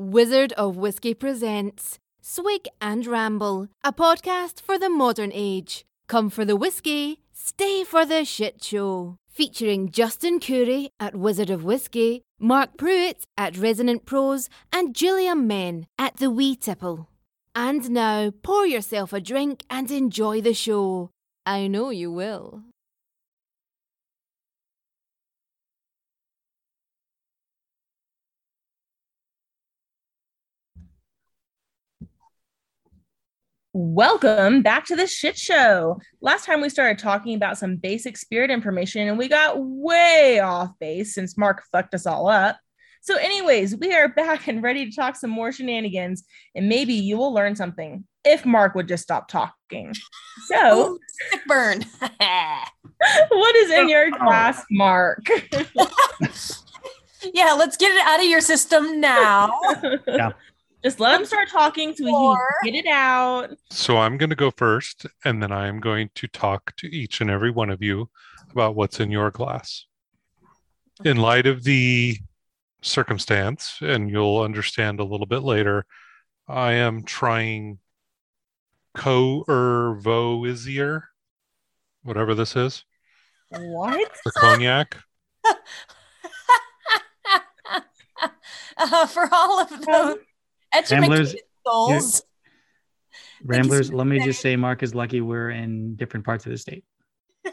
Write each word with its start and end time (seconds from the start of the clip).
Wizard 0.00 0.52
of 0.52 0.76
Whiskey 0.76 1.12
presents 1.12 1.98
Swig 2.20 2.68
and 2.80 3.04
Ramble, 3.04 3.66
a 3.82 3.92
podcast 3.92 4.60
for 4.60 4.78
the 4.78 4.88
modern 4.88 5.32
age. 5.34 5.84
Come 6.06 6.30
for 6.30 6.44
the 6.44 6.54
whiskey, 6.54 7.18
stay 7.32 7.82
for 7.82 8.06
the 8.06 8.24
shit 8.24 8.62
show. 8.62 9.16
Featuring 9.28 9.90
Justin 9.90 10.38
Curry 10.38 10.90
at 11.00 11.16
Wizard 11.16 11.50
of 11.50 11.64
Whiskey, 11.64 12.22
Mark 12.38 12.76
Pruitt 12.76 13.24
at 13.36 13.58
Resonant 13.58 14.06
Prose, 14.06 14.48
and 14.72 14.94
Julia 14.94 15.34
Men 15.34 15.88
at 15.98 16.18
The 16.18 16.30
Wee 16.30 16.54
Tipple. 16.54 17.08
And 17.56 17.90
now, 17.90 18.30
pour 18.30 18.64
yourself 18.64 19.12
a 19.12 19.20
drink 19.20 19.64
and 19.68 19.90
enjoy 19.90 20.40
the 20.40 20.54
show. 20.54 21.10
I 21.44 21.66
know 21.66 21.90
you 21.90 22.12
will. 22.12 22.62
Welcome 33.80 34.62
back 34.62 34.86
to 34.86 34.96
the 34.96 35.06
shit 35.06 35.38
show. 35.38 36.00
Last 36.20 36.44
time 36.44 36.60
we 36.60 36.68
started 36.68 36.98
talking 36.98 37.36
about 37.36 37.58
some 37.58 37.76
basic 37.76 38.16
spirit 38.16 38.50
information 38.50 39.06
and 39.06 39.16
we 39.16 39.28
got 39.28 39.54
way 39.56 40.40
off 40.40 40.70
base 40.80 41.14
since 41.14 41.38
Mark 41.38 41.62
fucked 41.70 41.94
us 41.94 42.04
all 42.04 42.28
up. 42.28 42.56
So, 43.02 43.14
anyways, 43.18 43.76
we 43.76 43.94
are 43.94 44.08
back 44.08 44.48
and 44.48 44.64
ready 44.64 44.90
to 44.90 44.96
talk 44.96 45.14
some 45.14 45.30
more 45.30 45.52
shenanigans, 45.52 46.24
and 46.56 46.68
maybe 46.68 46.92
you 46.92 47.16
will 47.18 47.32
learn 47.32 47.54
something 47.54 48.04
if 48.24 48.44
Mark 48.44 48.74
would 48.74 48.88
just 48.88 49.04
stop 49.04 49.28
talking. 49.28 49.94
So, 50.46 50.94
Ooh, 50.94 50.98
sick 51.30 51.42
burn. 51.46 51.84
what 53.28 53.56
is 53.58 53.70
in 53.70 53.88
your 53.88 54.08
oh. 54.12 54.18
glass, 54.24 54.64
Mark? 54.72 55.22
yeah, 57.32 57.52
let's 57.52 57.76
get 57.76 57.94
it 57.94 58.04
out 58.08 58.18
of 58.18 58.26
your 58.26 58.40
system 58.40 59.00
now. 59.00 59.52
Yeah. 60.08 60.32
Just 60.84 61.00
let 61.00 61.18
him 61.20 61.26
start 61.26 61.48
talking 61.48 61.94
so 61.94 62.04
he 62.04 62.12
Or- 62.12 62.54
can 62.62 62.72
get 62.72 62.84
it 62.84 62.88
out. 62.88 63.50
So 63.70 63.96
I'm 63.98 64.16
going 64.16 64.30
to 64.30 64.36
go 64.36 64.50
first, 64.52 65.06
and 65.24 65.42
then 65.42 65.50
I 65.50 65.66
am 65.66 65.80
going 65.80 66.10
to 66.14 66.28
talk 66.28 66.76
to 66.76 66.86
each 66.94 67.20
and 67.20 67.28
every 67.30 67.50
one 67.50 67.70
of 67.70 67.82
you 67.82 68.10
about 68.52 68.76
what's 68.76 69.00
in 69.00 69.10
your 69.10 69.30
glass. 69.30 69.86
In 71.04 71.16
light 71.16 71.46
of 71.46 71.64
the 71.64 72.18
circumstance, 72.82 73.78
and 73.80 74.10
you'll 74.10 74.40
understand 74.40 75.00
a 75.00 75.04
little 75.04 75.26
bit 75.26 75.42
later, 75.42 75.84
I 76.46 76.72
am 76.74 77.02
trying 77.02 77.78
Coervoisier, 78.96 81.02
whatever 82.02 82.34
this 82.34 82.56
is, 82.56 82.84
What? 83.50 84.10
the 84.24 84.32
cognac. 84.32 84.96
uh, 88.76 89.06
for 89.06 89.28
all 89.32 89.60
of 89.60 89.86
those 89.86 90.18
Ramblers, 90.90 91.34
souls. 91.66 92.22
Ramblers, 93.44 93.92
let 93.92 94.06
me 94.06 94.20
just 94.20 94.40
say, 94.40 94.56
Mark 94.56 94.82
is 94.82 94.94
lucky 94.94 95.20
we're 95.20 95.50
in 95.50 95.96
different 95.96 96.24
parts 96.26 96.46
of 96.46 96.52
the 96.52 96.58
state. 96.58 96.84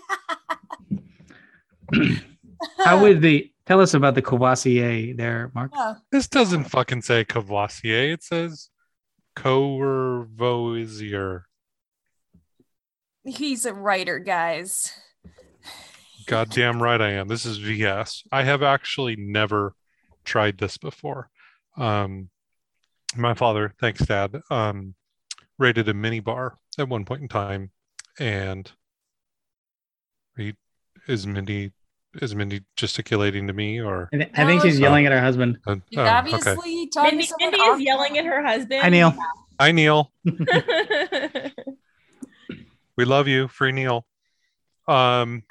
How 2.84 3.00
would 3.02 3.22
the 3.22 3.52
tell 3.66 3.82
us 3.82 3.94
about 3.94 4.16
the 4.16 4.22
Courvoisier 4.22 5.14
there, 5.16 5.52
Mark? 5.54 5.72
Oh, 5.76 5.96
This 6.12 6.28
doesn't 6.28 6.66
fucking 6.66 7.04
say 7.04 7.24
Courvoisier. 7.24 8.14
It 8.14 8.24
says 8.24 8.70
Coervoisier. 9.36 11.44
he's 13.24 13.66
a 13.66 13.74
writer, 13.74 14.20
guys. 14.20 14.92
Goddamn 16.26 16.82
right 16.82 17.02
I 17.02 17.12
am. 17.12 17.28
This 17.28 17.46
is 17.46 17.58
VS. 17.58 18.24
I 18.32 18.44
have 18.44 18.64
actually 18.64 19.16
never 19.16 19.76
tried 20.24 20.58
this 20.58 20.78
before. 20.78 21.30
Um, 21.78 22.30
my 23.16 23.34
father, 23.34 23.74
thanks 23.80 24.06
Dad, 24.06 24.42
um, 24.50 24.96
raided 25.58 25.90
a 25.90 25.94
mini 25.94 26.20
bar 26.20 26.58
at 26.78 26.90
one 26.90 27.06
point 27.06 27.22
in 27.22 27.28
time, 27.28 27.72
and 28.20 28.72
he 30.38 30.56
is 31.08 31.26
Mindy 31.26 31.72
is 32.22 32.34
Mindy 32.34 32.62
gesticulating 32.78 33.46
to 33.48 33.54
me 33.54 33.82
or 33.82 34.10
I, 34.14 34.18
thi- 34.18 34.32
I 34.36 34.46
think 34.46 34.62
she's 34.62 34.80
yelling 34.80 35.06
at 35.06 35.12
her 35.12 35.20
husband. 35.20 35.58
uh, 35.68 35.76
He's 35.90 36.00
oh, 36.00 36.04
okay. 36.04 36.12
obviously 36.12 36.88
talking 36.88 37.18
Mindy, 37.18 37.32
Mindy 37.40 37.60
is 37.60 37.82
yelling 37.82 38.18
at 38.18 38.26
her 38.26 38.42
husband. 38.42 38.82
Hi, 38.82 38.90
Neil. 38.90 39.14
Hi 39.60 39.72
Neil. 39.72 40.12
We 42.98 43.04
love 43.04 43.28
you, 43.28 43.48
free 43.48 43.72
Neil. 43.74 44.06
Um, 44.88 45.44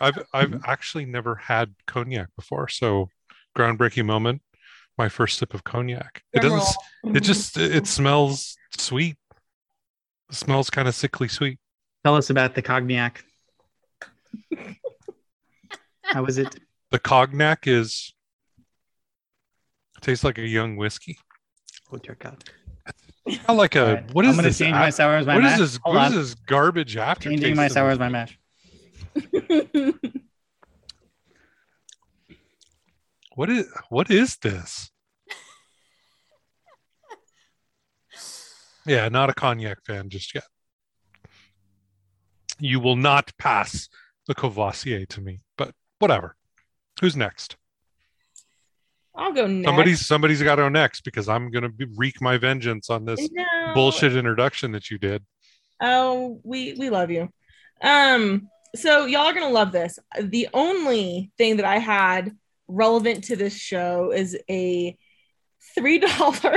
I've 0.00 0.24
I've 0.32 0.62
actually 0.66 1.04
never 1.04 1.34
had 1.34 1.74
cognac 1.86 2.28
before, 2.36 2.68
so 2.68 3.10
groundbreaking 3.56 4.06
moment. 4.06 4.40
My 5.00 5.08
first 5.08 5.38
sip 5.38 5.54
of 5.54 5.64
cognac. 5.64 6.24
It 6.34 6.40
Drum 6.40 6.58
doesn't. 6.58 6.76
It 7.04 7.06
mm-hmm. 7.06 7.24
just 7.24 7.56
it 7.56 7.86
smells 7.86 8.58
sweet. 8.78 9.16
It 10.28 10.34
smells 10.34 10.68
kind 10.68 10.86
of 10.86 10.94
sickly 10.94 11.26
sweet. 11.26 11.58
Tell 12.04 12.16
us 12.16 12.28
about 12.28 12.54
the 12.54 12.60
cognac. 12.60 13.24
How 16.02 16.26
is 16.26 16.36
it? 16.36 16.54
The 16.90 16.98
cognac 16.98 17.66
is 17.66 18.12
tastes 20.02 20.22
like 20.22 20.36
a 20.36 20.46
young 20.46 20.76
whiskey. 20.76 21.16
Oh, 21.90 21.96
dear 21.96 22.18
God. 22.18 22.44
Not 23.48 23.56
like 23.56 23.76
a 23.76 23.80
All 23.80 23.94
right, 23.94 24.14
what 24.14 24.26
I'm 24.26 24.32
gonna 24.32 24.48
this? 24.48 24.58
change 24.58 24.74
my 24.74 24.90
sour 24.90 25.16
as 25.16 25.26
my 25.26 25.36
what 25.36 25.44
is 25.44 25.50
mash. 25.52 25.58
this? 25.60 25.78
Hold 25.82 25.96
What 25.96 26.12
on. 26.12 26.18
is 26.18 26.34
this 26.34 26.34
garbage 26.46 26.98
after? 26.98 27.30
Changing 27.30 27.56
my 27.56 27.68
sour 27.68 27.88
as 27.88 27.98
my 27.98 28.10
mash. 28.10 28.38
What 33.40 33.48
is 33.48 33.66
what 33.88 34.10
is 34.10 34.36
this? 34.36 34.90
yeah, 38.86 39.08
not 39.08 39.30
a 39.30 39.32
cognac 39.32 39.78
fan 39.86 40.10
just 40.10 40.34
yet. 40.34 40.44
You 42.58 42.80
will 42.80 42.96
not 42.96 43.32
pass 43.38 43.88
the 44.26 44.34
Courvoisier 44.34 45.06
to 45.06 45.22
me, 45.22 45.40
but 45.56 45.72
whatever. 46.00 46.36
Who's 47.00 47.16
next? 47.16 47.56
I'll 49.14 49.32
go 49.32 49.46
next. 49.46 49.64
Somebody's 49.66 50.06
somebody's 50.06 50.42
got 50.42 50.56
to 50.56 50.64
go 50.64 50.68
next 50.68 51.00
because 51.04 51.26
I'm 51.26 51.50
gonna 51.50 51.70
be, 51.70 51.86
wreak 51.96 52.20
my 52.20 52.36
vengeance 52.36 52.90
on 52.90 53.06
this 53.06 53.26
No. 53.32 53.72
bullshit 53.72 54.14
introduction 54.14 54.72
that 54.72 54.90
you 54.90 54.98
did. 54.98 55.24
Oh, 55.80 56.42
we 56.44 56.74
we 56.74 56.90
love 56.90 57.10
you. 57.10 57.30
Um, 57.80 58.50
so 58.76 59.06
y'all 59.06 59.22
are 59.22 59.32
gonna 59.32 59.48
love 59.48 59.72
this. 59.72 59.98
The 60.20 60.50
only 60.52 61.32
thing 61.38 61.56
that 61.56 61.64
I 61.64 61.78
had 61.78 62.36
relevant 62.70 63.24
to 63.24 63.36
this 63.36 63.56
show 63.56 64.12
is 64.12 64.36
a 64.48 64.96
three 65.74 65.98
dollar 65.98 66.56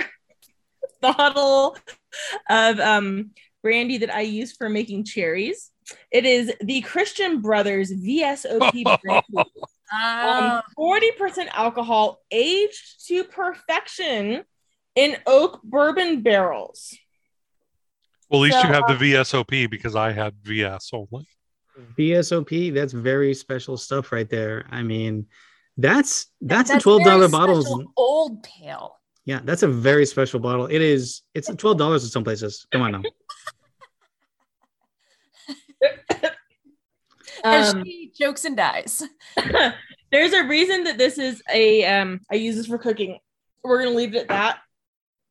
bottle 1.02 1.78
of 2.50 2.80
um 2.80 3.32
brandy 3.62 3.98
that 4.00 4.14
I 4.14 4.22
use 4.22 4.52
for 4.54 4.70
making 4.70 5.06
cherries. 5.06 5.72
It 6.12 6.26
is 6.26 6.54
the 6.62 6.82
Christian 6.82 7.42
Brothers 7.42 7.92
VSOP 7.92 8.84
brandy. 9.04 9.38
Um, 9.38 9.44
Oh, 9.96 10.62
40% 10.80 11.50
alcohol 11.52 12.20
aged 12.32 13.08
to 13.08 13.24
perfection 13.26 14.44
in 14.96 15.18
oak 15.28 15.62
bourbon 15.64 16.22
barrels. 16.22 16.98
Well, 18.30 18.42
at 18.44 18.46
least 18.46 18.62
So, 18.62 18.68
you 18.68 18.74
have 18.74 18.88
the 18.88 19.14
VSOP 19.14 19.70
because 19.70 19.96
I 19.96 20.12
had 20.12 20.34
VS 20.42 20.90
only. 20.94 21.28
VSOP, 21.98 22.74
that's 22.74 22.94
very 22.94 23.34
special 23.34 23.78
stuff 23.78 24.12
right 24.12 24.30
there. 24.30 24.66
I 24.72 24.82
mean, 24.82 25.28
that's 25.78 26.28
that's, 26.42 26.70
a 26.70 26.80
twelve 26.80 27.04
dollar 27.04 27.28
bottle. 27.28 27.92
Old 27.98 28.44
pale. 28.44 28.98
Yeah, 29.26 29.40
that's 29.44 29.64
a 29.64 29.68
very 29.68 30.06
special 30.06 30.40
bottle. 30.40 30.68
It 30.68 30.82
is. 30.82 31.22
It's 31.34 31.50
twelve 31.56 31.78
dollars 31.78 32.04
in 32.04 32.10
some 32.10 32.24
places. 32.24 32.68
Come 32.72 32.82
on 32.82 32.92
now. 32.92 33.02
As 37.44 37.74
Um, 37.74 37.84
she 37.84 38.12
jokes 38.18 38.46
and 38.46 38.56
dies. 38.56 39.04
there's 40.12 40.34
a 40.34 40.46
reason 40.46 40.86
that 40.86 40.98
this 40.98 41.18
is 41.18 41.42
a 41.52 41.86
um 41.86 42.22
I 42.32 42.36
use 42.36 42.56
this 42.56 42.68
for 42.68 42.78
cooking. 42.78 43.20
We're 43.64 43.84
gonna 43.84 43.96
leave 43.96 44.16
it 44.16 44.20
at 44.20 44.28
that. 44.30 44.60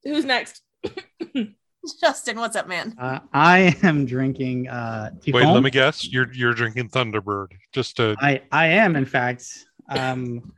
Who's 0.04 0.24
next? 0.24 0.62
Justin, 2.00 2.38
what's 2.38 2.54
up, 2.54 2.68
man? 2.68 2.94
Uh, 2.98 3.18
I 3.32 3.76
am 3.82 4.06
drinking. 4.06 4.68
Uh, 4.68 5.10
Wait, 5.26 5.44
let 5.44 5.62
me 5.62 5.70
guess. 5.70 6.06
You're 6.06 6.32
you're 6.32 6.54
drinking 6.54 6.90
Thunderbird. 6.90 7.48
Just 7.72 7.96
to 7.96 8.14
I 8.20 8.42
I 8.52 8.66
am 8.66 8.94
in 8.94 9.04
fact. 9.04 9.66
Um, 9.88 10.52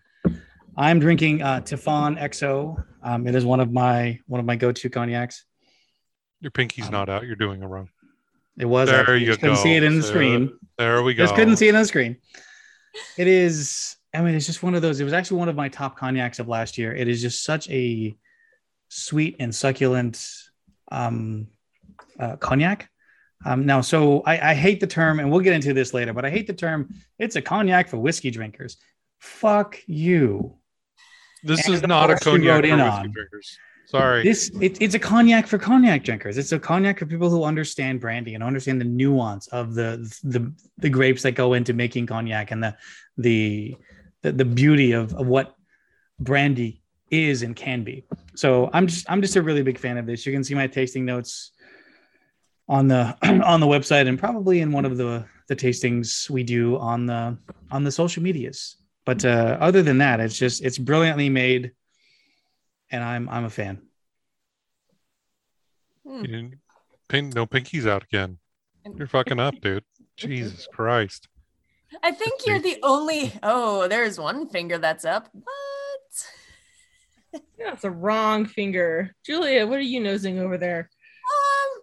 I'm 0.77 0.99
drinking 0.99 1.43
uh, 1.43 1.61
Tiffon 1.61 2.17
XO. 2.19 2.83
Um, 3.03 3.27
it 3.27 3.35
is 3.35 3.45
one 3.45 3.61
of 3.61 3.73
my 3.73 4.19
one 4.27 4.41
of 4.41 4.47
my 4.47 4.57
go-to 4.57 4.89
cognacs. 4.91 5.45
your 6.41 6.51
pinky's 6.51 6.87
Um, 6.87 6.93
not 6.93 7.09
out. 7.09 7.27
You're 7.27 7.37
doing 7.37 7.63
it 7.63 7.67
wrong. 7.67 7.89
It 8.59 8.67
was. 8.67 8.89
There 8.89 9.01
actually. 9.01 9.21
you 9.21 9.27
Just 9.27 9.41
couldn't 9.41 9.57
see 9.57 9.75
it 9.75 9.83
in 9.83 9.97
the 9.97 10.03
So- 10.03 10.09
screen. 10.11 10.51
There 10.79 11.03
we 11.03 11.15
go. 11.15 11.25
Just 11.25 11.35
couldn't 11.37 11.57
see 11.57 11.69
it 11.69 11.75
on 11.75 11.83
the 11.83 11.87
screen. 11.89 12.17
It 13.17 13.27
is. 13.29 13.97
I 14.13 14.21
mean, 14.23 14.35
it's 14.35 14.47
just 14.47 14.63
one 14.63 14.75
of 14.75 14.83
those. 14.83 15.01
It 15.01 15.05
was 15.05 15.13
actually 15.13 15.39
one 15.39 15.49
of 15.49 15.57
my 15.57 15.69
top 15.69 15.99
cognacs 15.99 16.39
of 16.39 16.47
last 16.49 16.79
year. 16.79 16.95
It 16.95 17.09
is 17.09 17.21
just 17.21 17.43
such 17.45 17.69
a 17.71 18.17
sweet 18.89 19.37
and 19.41 19.53
succulent 19.55 20.25
um, 20.93 21.49
uh, 22.19 22.37
cognac. 22.37 22.89
Um, 23.45 23.67
now, 23.67 23.81
so 23.81 24.21
I, 24.23 24.51
I 24.51 24.55
hate 24.55 24.79
the 24.81 24.87
term, 24.87 25.19
and 25.21 25.31
we'll 25.31 25.41
get 25.41 25.53
into 25.53 25.75
this 25.75 25.93
later, 25.93 26.13
but 26.13 26.25
I 26.25 26.31
hate 26.31 26.47
the 26.47 26.53
term. 26.55 26.95
It's 27.19 27.37
a 27.37 27.43
cognac 27.43 27.89
for 27.89 27.97
whiskey 27.99 28.31
drinkers. 28.31 28.77
Fuck 29.25 29.81
you. 29.87 30.55
This 31.43 31.65
And 31.65 31.75
is 31.75 31.83
not 31.83 32.11
a 32.11 32.17
cognac 32.17 32.65
for 32.65 32.77
whiskey 32.77 33.09
drinkers. 33.09 33.59
Sorry. 33.87 34.23
This 34.23 34.51
it, 34.61 34.81
it's 34.83 34.95
a 34.95 34.99
cognac 34.99 35.47
for 35.47 35.57
cognac 35.57 36.05
drinkers. 36.05 36.37
It's 36.37 36.53
a 36.53 36.59
cognac 36.59 36.99
for 36.99 37.07
people 37.07 37.31
who 37.31 37.43
understand 37.45 38.01
brandy 38.01 38.35
and 38.35 38.45
understand 38.45 38.81
the 38.81 38.85
nuance 38.85 39.47
of 39.49 39.75
the 39.75 39.97
the 40.25 40.53
the 40.79 40.91
grapes 40.91 41.23
that 41.23 41.33
go 41.33 41.55
into 41.55 41.73
making 41.73 42.07
cognac 42.07 42.51
and 42.51 42.63
the 42.63 42.77
the 43.17 43.77
the, 44.23 44.33
the 44.33 44.45
beauty 44.45 44.93
of, 44.93 45.15
of 45.15 45.27
what 45.27 45.57
brandy 46.21 46.83
is 47.11 47.43
and 47.43 47.57
can 47.57 47.83
be. 47.83 48.05
So 48.35 48.69
I'm 48.75 48.87
just 48.87 49.11
I'm 49.11 49.23
just 49.23 49.37
a 49.37 49.43
really 49.43 49.63
big 49.63 49.79
fan 49.79 49.97
of 49.97 50.07
this. 50.07 50.27
You 50.27 50.33
can 50.33 50.45
see 50.45 50.55
my 50.55 50.67
tasting 50.67 51.07
notes 51.07 51.53
on 52.69 52.89
the 52.89 53.17
on 53.45 53.61
the 53.61 53.67
website 53.67 54.07
and 54.07 54.19
probably 54.19 54.61
in 54.61 54.71
one 54.71 54.85
of 54.85 54.99
the 54.99 55.25
the 55.49 55.57
tastings 55.57 56.29
we 56.29 56.43
do 56.43 56.77
on 56.79 57.07
the 57.07 57.39
on 57.71 57.85
the 57.85 57.91
social 57.91 58.23
medias. 58.23 58.77
But 59.05 59.25
uh, 59.25 59.59
other 59.61 59.83
than 59.83 59.99
that, 59.99 60.21
it's 60.21 60.39
just 60.39 60.65
it's 60.65 60.79
brilliantly 60.79 61.29
made, 61.29 61.73
and 62.91 63.05
I'm 63.05 63.29
I'm 63.29 63.45
a 63.45 63.51
fan. 63.51 63.83
Hmm. 66.07 66.21
You 66.21 66.27
didn't- 66.27 66.55
pin, 67.09 67.31
no 67.31 67.47
pinkies 67.47 67.87
out 67.87 68.03
again. 68.05 68.39
You're 68.97 69.07
fucking 69.07 69.41
up, 69.41 69.61
dude. 69.61 69.85
Jesus 70.17 70.67
Christ. 70.73 71.29
I 72.03 72.11
think 72.13 72.47
you're 72.47 72.61
the 72.61 72.79
only. 72.83 73.33
Oh, 73.43 73.89
there's 73.89 74.19
one 74.19 74.49
finger 74.49 74.79
that's 74.79 75.05
up. 75.05 75.29
What? 75.33 75.43
That's 77.59 77.83
a 77.83 77.91
wrong 77.91 78.47
finger. 78.47 79.15
Julia, 79.27 79.67
what 79.67 79.79
are 79.79 79.83
you 79.83 79.99
nosing 80.01 80.39
over 80.39 80.57
there? 80.57 80.89
Um. 80.89 81.83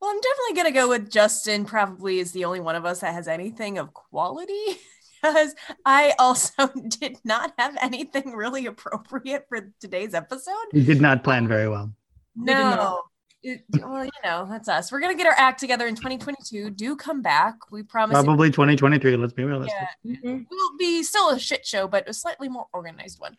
Well, 0.00 0.10
I'm 0.10 0.20
definitely 0.20 0.54
gonna 0.62 0.74
go 0.74 0.88
with 0.88 1.10
Justin. 1.10 1.64
Probably 1.64 2.18
is 2.20 2.30
the 2.32 2.44
only 2.44 2.60
one 2.60 2.76
of 2.76 2.84
us 2.84 3.00
that 3.00 3.12
has 3.14 3.26
anything 3.28 3.78
of 3.78 3.92
quality. 3.92 4.54
Because 5.22 5.54
I 5.86 6.14
also 6.18 6.66
did 7.00 7.18
not 7.24 7.52
have 7.58 7.76
anything 7.80 8.32
really 8.32 8.66
appropriate 8.66 9.46
for 9.48 9.70
today's 9.80 10.14
episode. 10.14 10.52
You 10.72 10.82
did 10.82 11.00
not 11.00 11.22
plan 11.24 11.46
very 11.46 11.68
well. 11.68 11.92
did 12.36 12.46
not. 12.54 12.76
No. 12.76 13.00
It, 13.44 13.64
well, 13.80 14.04
you 14.04 14.10
know, 14.22 14.46
that's 14.48 14.68
us. 14.68 14.92
We're 14.92 15.00
gonna 15.00 15.16
get 15.16 15.26
our 15.26 15.34
act 15.36 15.58
together 15.58 15.88
in 15.88 15.96
2022. 15.96 16.70
Do 16.70 16.94
come 16.94 17.22
back. 17.22 17.56
We 17.72 17.82
promise. 17.82 18.16
it- 18.16 18.24
Probably 18.24 18.50
2023. 18.50 19.16
Let's 19.16 19.32
be 19.32 19.42
realistic. 19.44 19.76
Yeah, 20.04 20.14
Mhm. 20.24 20.46
will 20.48 20.76
be 20.78 21.02
still 21.02 21.30
a 21.30 21.38
shit 21.40 21.66
show, 21.66 21.88
but 21.88 22.08
a 22.08 22.14
slightly 22.14 22.48
more 22.48 22.66
organized 22.72 23.18
one. 23.20 23.36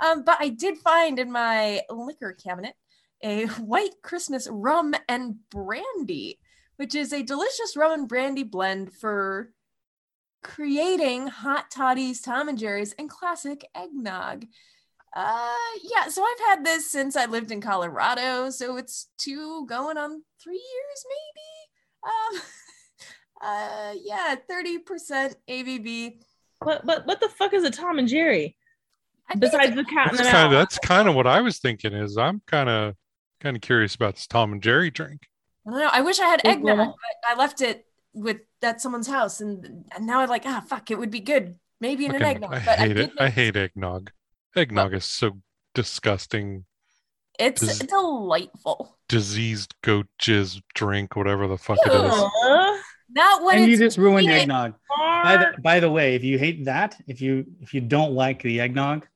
Um, 0.00 0.24
but 0.24 0.38
I 0.40 0.48
did 0.48 0.78
find 0.78 1.20
in 1.20 1.30
my 1.30 1.82
liquor 1.88 2.32
cabinet 2.32 2.74
a 3.22 3.46
white 3.46 3.94
Christmas 4.02 4.48
rum 4.50 4.92
and 5.08 5.36
brandy, 5.50 6.40
which 6.76 6.96
is 6.96 7.12
a 7.12 7.22
delicious 7.22 7.76
rum 7.76 7.92
and 7.92 8.08
brandy 8.08 8.42
blend 8.42 8.92
for 8.92 9.52
creating 10.44 11.26
hot 11.26 11.70
toddies, 11.72 12.20
Tom 12.20 12.48
and 12.48 12.56
Jerry's, 12.56 12.92
and 12.92 13.10
classic 13.10 13.64
eggnog. 13.74 14.44
Uh, 15.16 15.54
yeah, 15.82 16.08
so 16.08 16.22
I've 16.24 16.46
had 16.46 16.64
this 16.64 16.90
since 16.90 17.16
I 17.16 17.26
lived 17.26 17.50
in 17.50 17.60
Colorado, 17.60 18.50
so 18.50 18.76
it's 18.76 19.08
two 19.18 19.66
going 19.66 19.96
on 19.96 20.22
three 20.40 20.54
years, 20.54 21.06
maybe. 22.34 22.42
Um, 22.42 22.42
uh, 23.42 23.94
yeah, 24.04 24.36
30% 24.48 25.34
ABV. 25.48 26.18
But 26.60 26.86
but 26.86 27.06
what 27.06 27.20
the 27.20 27.28
fuck 27.28 27.52
is 27.52 27.64
a 27.64 27.70
Tom 27.70 27.98
and 27.98 28.08
Jerry? 28.08 28.56
I 29.28 29.34
Besides 29.34 29.72
it's- 29.72 29.76
the 29.76 29.84
cat 29.84 30.10
and 30.10 30.18
That's 30.18 30.28
the 30.28 30.32
kind 30.32 30.46
of 30.46 30.52
that's 30.52 30.78
kind 30.78 31.08
of 31.08 31.14
what 31.14 31.26
I 31.26 31.40
was 31.40 31.58
thinking. 31.58 31.92
Is 31.92 32.16
I'm 32.16 32.40
kind 32.46 32.68
of 32.68 32.94
kind 33.40 33.56
of 33.56 33.62
curious 33.62 33.94
about 33.94 34.14
this 34.14 34.26
Tom 34.26 34.52
and 34.52 34.62
Jerry 34.62 34.90
drink. 34.90 35.28
I 35.66 35.70
don't 35.70 35.80
know. 35.80 35.90
I 35.92 36.00
wish 36.02 36.20
I 36.20 36.26
had 36.26 36.40
eggnog, 36.44 36.76
but 36.76 36.96
I 37.28 37.34
left 37.34 37.60
it 37.60 37.86
with 38.14 38.38
at 38.62 38.80
someone's 38.80 39.06
house, 39.08 39.40
and, 39.40 39.84
and 39.94 40.06
now 40.06 40.20
I'm 40.20 40.28
like, 40.28 40.44
ah, 40.46 40.64
fuck, 40.66 40.90
it 40.90 40.98
would 40.98 41.10
be 41.10 41.20
good, 41.20 41.56
maybe 41.80 42.06
in 42.06 42.14
an 42.14 42.20
Fucking- 42.20 42.36
eggnog. 42.44 42.54
I 42.54 42.58
But 42.64 42.68
I 42.78 42.82
hate 42.82 42.88
did 42.88 42.98
it. 42.98 43.12
I 43.18 43.24
make- 43.24 43.34
hate 43.34 43.56
eggnog. 43.56 44.10
Eggnog 44.56 44.94
is 44.94 45.04
so 45.04 45.38
disgusting. 45.74 46.64
It's 47.38 47.60
Does- 47.60 47.80
delightful. 47.80 48.96
Diseased 49.08 49.74
goat 49.82 50.06
jizz 50.22 50.62
drink, 50.74 51.16
whatever 51.16 51.46
the 51.48 51.58
fuck 51.58 51.78
it 51.84 51.92
is. 51.92 52.80
Not 53.10 53.44
when 53.44 53.58
and 53.58 53.70
you 53.70 53.76
just 53.76 53.98
ruined 53.98 54.24
eating 54.24 54.36
it. 54.36 54.40
eggnog. 54.42 54.74
By 54.98 55.36
the, 55.36 55.60
by 55.60 55.80
the 55.80 55.90
way, 55.90 56.14
if 56.14 56.24
you 56.24 56.38
hate 56.38 56.64
that, 56.64 56.96
if 57.06 57.20
you 57.20 57.44
if 57.60 57.74
you 57.74 57.80
don't 57.82 58.12
like 58.12 58.42
the 58.42 58.60
eggnog, 58.60 59.06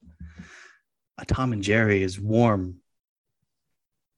a 1.17 1.25
Tom 1.25 1.53
and 1.53 1.63
Jerry 1.63 2.03
is 2.03 2.21
warm 2.21 2.81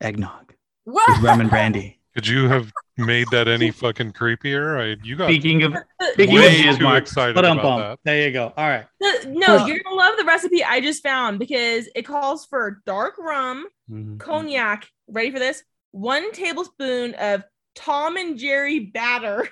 eggnog 0.00 0.54
with 0.84 1.18
rum 1.22 1.40
and 1.40 1.50
brandy. 1.50 1.99
Could 2.14 2.26
you 2.26 2.48
have 2.48 2.72
made 2.96 3.26
that 3.30 3.46
any 3.48 3.70
fucking 3.70 4.12
creepier? 4.12 4.80
I 4.80 4.96
you 5.04 5.14
got 5.16 5.26
Speaking 5.28 5.62
of 5.62 5.74
speaking 6.12 6.36
of 6.38 6.42
way 6.42 6.62
jizz, 6.62 6.78
too 6.78 6.82
Mark, 6.84 7.02
excited 7.02 7.36
about 7.36 7.60
pump. 7.60 7.82
that. 7.82 7.98
There 8.04 8.26
you 8.26 8.32
go. 8.32 8.52
All 8.56 8.68
right. 8.68 8.86
the- 8.98 9.26
no, 9.28 9.64
you're 9.66 9.78
gonna 9.84 9.94
love 9.96 10.14
the 10.18 10.24
recipe 10.24 10.64
I 10.64 10.80
just 10.80 11.02
found 11.02 11.38
because 11.38 11.88
it 11.94 12.02
calls 12.02 12.46
for 12.46 12.82
dark 12.86 13.14
rum, 13.18 13.66
Mhm. 13.90 14.18
cognac. 14.18 14.88
Ready 15.08 15.30
for 15.30 15.38
this? 15.38 15.62
One 15.92 16.32
tablespoon 16.32 17.14
of 17.14 17.44
Tom 17.76 18.16
and 18.16 18.36
Jerry 18.38 18.80
batter. 18.80 19.48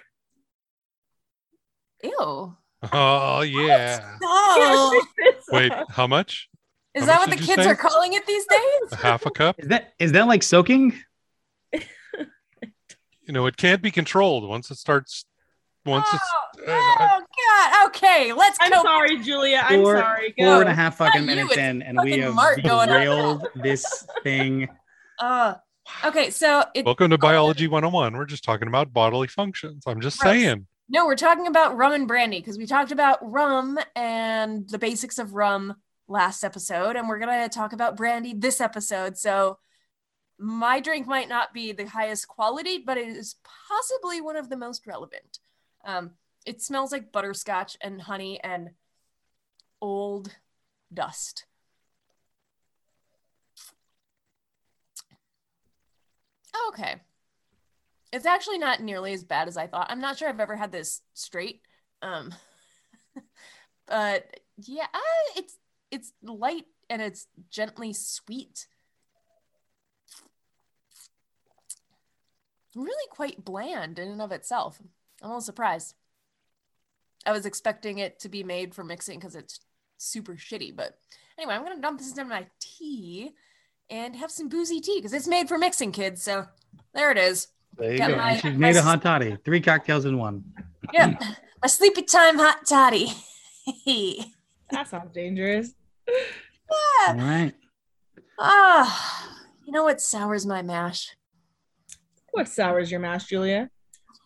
Ew. 2.03 2.57
Oh 2.93 3.41
yeah. 3.41 4.17
No. 4.23 5.01
Wait, 5.51 5.73
how 5.91 6.07
much? 6.07 6.49
Is 6.95 7.03
How 7.03 7.07
that 7.07 7.19
much 7.19 7.29
what 7.31 7.39
the 7.39 7.45
kids 7.45 7.63
say? 7.65 7.69
are 7.71 7.75
calling 7.75 8.13
it 8.13 8.25
these 8.25 8.45
days? 8.47 8.93
A 8.93 8.97
half 8.97 9.27
a 9.27 9.31
cup? 9.33 9.57
Is 9.59 9.67
that 9.69 9.95
is 9.99 10.13
that 10.13 10.29
like 10.29 10.45
soaking? 10.45 10.93
You 13.29 13.35
know, 13.35 13.45
it 13.45 13.59
can't 13.59 13.83
be 13.83 13.91
controlled 13.91 14.49
once 14.49 14.71
it 14.71 14.79
starts. 14.79 15.27
Once 15.85 16.07
oh, 16.11 16.19
it's. 16.57 16.67
uh, 16.67 16.73
oh, 16.73 17.21
God. 17.21 17.89
Okay, 17.89 18.33
let's 18.33 18.57
I'm 18.59 18.71
go. 18.71 18.83
sorry, 18.83 19.19
Julia. 19.19 19.63
I'm 19.63 19.83
Four- 19.83 19.99
sorry. 19.99 20.35
Four 20.39 20.47
Go. 20.47 20.61
and 20.61 20.69
a 20.69 20.75
half 20.75 20.97
fucking 20.97 21.27
Not 21.27 21.37
minutes 21.37 21.51
it's 21.51 21.59
in, 21.59 21.83
and 21.83 22.01
we 22.03 22.19
have 22.21 22.35
Mark 22.35 22.63
derailed 22.63 23.47
this 23.55 24.07
thing. 24.23 24.69
Uh, 25.19 25.55
okay, 26.07 26.31
so 26.31 26.65
it, 26.75 26.87
Welcome 26.87 27.11
to 27.11 27.19
Biology 27.19 27.69
101. 27.69 28.17
We're 28.17 28.25
just 28.25 28.45
talking 28.45 28.67
about 28.67 28.95
bodily 28.95 29.29
functions. 29.29 29.85
I'm 29.87 30.01
just 30.01 30.19
Gross. 30.21 30.33
saying. 30.33 30.67
No, 30.89 31.05
we're 31.05 31.15
talking 31.15 31.49
about 31.49 31.77
rum 31.77 31.93
and 31.93 32.09
brandy 32.09 32.39
because 32.41 32.57
we 32.57 32.65
talked 32.65 32.93
about 32.93 33.19
rum 33.31 33.79
and 33.95 34.67
the 34.71 34.79
basics 34.79 35.19
of 35.19 35.35
rum 35.35 35.75
last 36.09 36.45
episode, 36.45 36.97
and 36.97 37.11
we're 37.11 37.19
gonna 37.19 37.51
talk 37.51 37.75
about 37.75 37.95
brandy 37.95 38.33
this 38.33 38.59
episode. 38.59 39.19
So 39.19 39.59
my 40.39 40.81
drink 40.81 41.07
might 41.07 41.29
not 41.29 41.53
be 41.53 41.73
the 41.73 41.87
highest 41.87 42.29
quality, 42.29 42.79
but 42.79 42.97
it 42.97 43.09
is 43.09 43.37
possibly 43.69 44.21
one 44.21 44.37
of 44.37 44.49
the 44.49 44.57
most 44.57 44.87
relevant. 44.87 45.41
Um, 45.85 46.13
it 46.47 46.63
smells 46.63 46.93
like 46.93 47.13
butterscotch 47.13 47.77
and 47.81 48.01
honey 48.01 48.41
and 48.43 48.71
old 49.81 50.35
dust. 50.93 51.45
Okay. 56.69 56.97
It's 58.13 58.27
actually 58.27 58.59
not 58.59 58.81
nearly 58.81 59.13
as 59.13 59.25
bad 59.25 59.49
as 59.49 59.57
I 59.57 59.67
thought. 59.67 59.91
I'm 59.91 60.01
not 60.01 60.19
sure 60.19 60.29
I've 60.29 60.41
ever 60.41 60.57
had 60.57 60.73
this 60.73 61.03
straight. 61.15 61.63
Um 62.01 62.35
but 63.87 64.41
yeah, 64.57 64.87
it's 65.37 65.57
it's 65.91 66.13
light 66.23 66.65
and 66.89 67.03
it's 67.03 67.27
gently 67.51 67.93
sweet. 67.93 68.67
Really 72.79 73.09
quite 73.11 73.45
bland 73.45 73.99
in 73.99 74.09
and 74.09 74.23
of 74.23 74.31
itself. 74.33 74.79
I'm 74.81 75.27
a 75.27 75.27
little 75.29 75.41
surprised. 75.41 75.95
I 77.27 77.33
was 77.33 77.45
expecting 77.45 77.99
it 77.99 78.21
to 78.21 78.29
be 78.29 78.45
made 78.45 78.75
for 78.75 78.85
mixing 78.85 79.19
because 79.19 79.35
it's 79.35 79.59
super 79.97 80.35
shitty, 80.35 80.77
but 80.77 80.97
anyway, 81.37 81.55
I'm 81.55 81.65
gonna 81.65 81.81
dump 81.81 81.99
this 81.99 82.11
into 82.11 82.25
my 82.25 82.47
tea 82.61 83.33
and 83.91 84.15
have 84.15 84.31
some 84.31 84.49
boozy 84.49 84.81
tea 84.81 84.99
because 84.99 85.13
it's 85.13 85.27
made 85.27 85.49
for 85.49 85.59
mixing, 85.59 85.91
kids. 85.91 86.23
So 86.23 86.47
there 86.95 87.11
it 87.11 87.19
is. 87.19 87.49
There 87.77 87.93
you 87.93 87.99
Got 87.99 88.11
go. 88.11 88.17
my- 88.17 88.31
And 88.33 88.41
she's 88.41 88.53
my 88.53 88.59
made 88.59 88.77
a 88.77 88.79
s- 88.79 88.85
hot 88.85 89.03
toddy. 89.03 89.37
Three 89.45 89.61
cocktails 89.61 90.05
in 90.05 90.17
one. 90.19 90.45
Yep. 90.93 91.21
My 91.63 91.67
sleepy 91.69 92.03
time 92.03 92.39
hot 92.39 92.65
toddy. 92.67 93.13
That 94.71 94.87
sounds 94.87 95.13
dangerous. 95.13 95.73
All 97.09 97.15
right. 97.15 97.53
Ah, 98.39 99.35
you 99.65 99.73
know 99.73 99.83
what 99.85 100.01
sours 100.01 100.45
my 100.47 100.61
mash? 100.63 101.17
What 102.33 102.49
sours 102.49 102.91
your 102.91 103.01
mash, 103.01 103.27
Julia? 103.27 103.71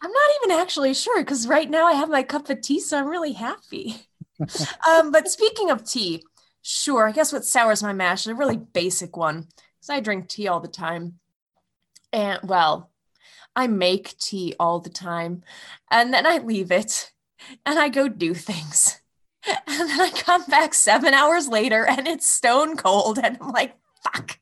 I'm 0.03 0.11
not 0.11 0.31
even 0.45 0.61
actually 0.61 0.95
sure 0.95 1.21
because 1.21 1.47
right 1.47 1.71
now 1.71 1.87
I 1.87 1.93
have 1.93 2.09
my 2.09 2.23
cup 2.23 2.51
of 2.51 2.61
tea, 2.61 2.81
so 2.81 2.99
I'm 2.99 3.07
really 3.07 3.33
happy. 3.33 3.97
um, 4.89 5.13
but 5.13 5.29
speaking 5.29 5.71
of 5.71 5.85
tea, 5.85 6.25
sure, 6.63 7.09
I 7.09 7.13
guess 7.13 7.33
what 7.33 7.45
sours 7.45 7.83
my 7.83 7.93
mash 7.93 8.23
is 8.23 8.29
a 8.29 8.35
really 8.35 8.57
basic 8.57 9.17
one 9.17 9.47
because 9.79 9.91
I 9.91 10.01
drink 10.01 10.29
tea 10.29 10.49
all 10.49 10.61
the 10.61 10.69
time. 10.69 11.19
And 12.13 12.41
well, 12.43 12.91
I 13.55 13.67
make 13.67 14.17
tea 14.19 14.55
all 14.59 14.81
the 14.81 14.91
time 14.91 15.43
and 15.91 16.13
then 16.13 16.27
I 16.27 16.39
leave 16.39 16.73
it 16.73 17.13
and 17.67 17.79
I 17.79 17.89
go 17.89 18.09
do 18.09 18.35
things. 18.35 18.99
And 19.67 19.91
then 19.91 20.01
I 20.01 20.11
come 20.11 20.45
back 20.45 20.73
seven 20.73 21.15
hours 21.15 21.49
later 21.49 21.85
and 21.85 22.07
it's 22.07 22.31
stone 22.31 22.77
cold 22.77 23.19
and 23.19 23.37
I'm 23.41 23.51
like, 23.51 23.75
fuck, 24.05 24.39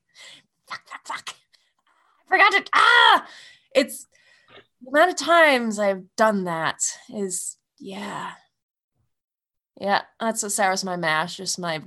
fuck, 0.67 0.83
fuck, 0.87 1.07
fuck. 1.07 1.35
I 2.31 2.37
forgot 2.37 2.53
to, 2.53 2.71
ah! 2.75 3.27
It's 3.75 4.07
the 4.83 4.89
amount 4.91 5.11
of 5.11 5.17
times 5.17 5.79
I've 5.79 6.05
done 6.17 6.45
that 6.45 6.83
is, 7.13 7.57
yeah. 7.79 8.33
Yeah, 9.81 10.03
that's 10.21 10.43
what 10.43 10.53
sours 10.53 10.85
my 10.85 10.97
mash, 10.97 11.37
just 11.39 11.59
my 11.59 11.83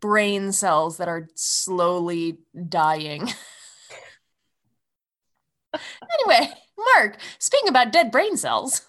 brain 0.00 0.52
cells 0.52 0.96
that 0.96 1.08
are 1.08 1.28
slowly 1.34 2.38
dying. 2.68 3.28
Anyway, 6.28 6.52
Mark, 6.94 7.18
speaking 7.38 7.68
about 7.68 7.92
dead 7.92 8.10
brain 8.10 8.36
cells, 8.36 8.82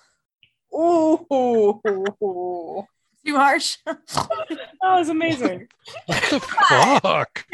Ooh, 0.74 1.26
too 1.84 3.36
harsh. 3.36 3.78
that 3.86 4.70
was 4.84 5.10
amazing. 5.10 5.68
What 6.06 6.24
the 6.30 6.40
fuck? 6.40 7.46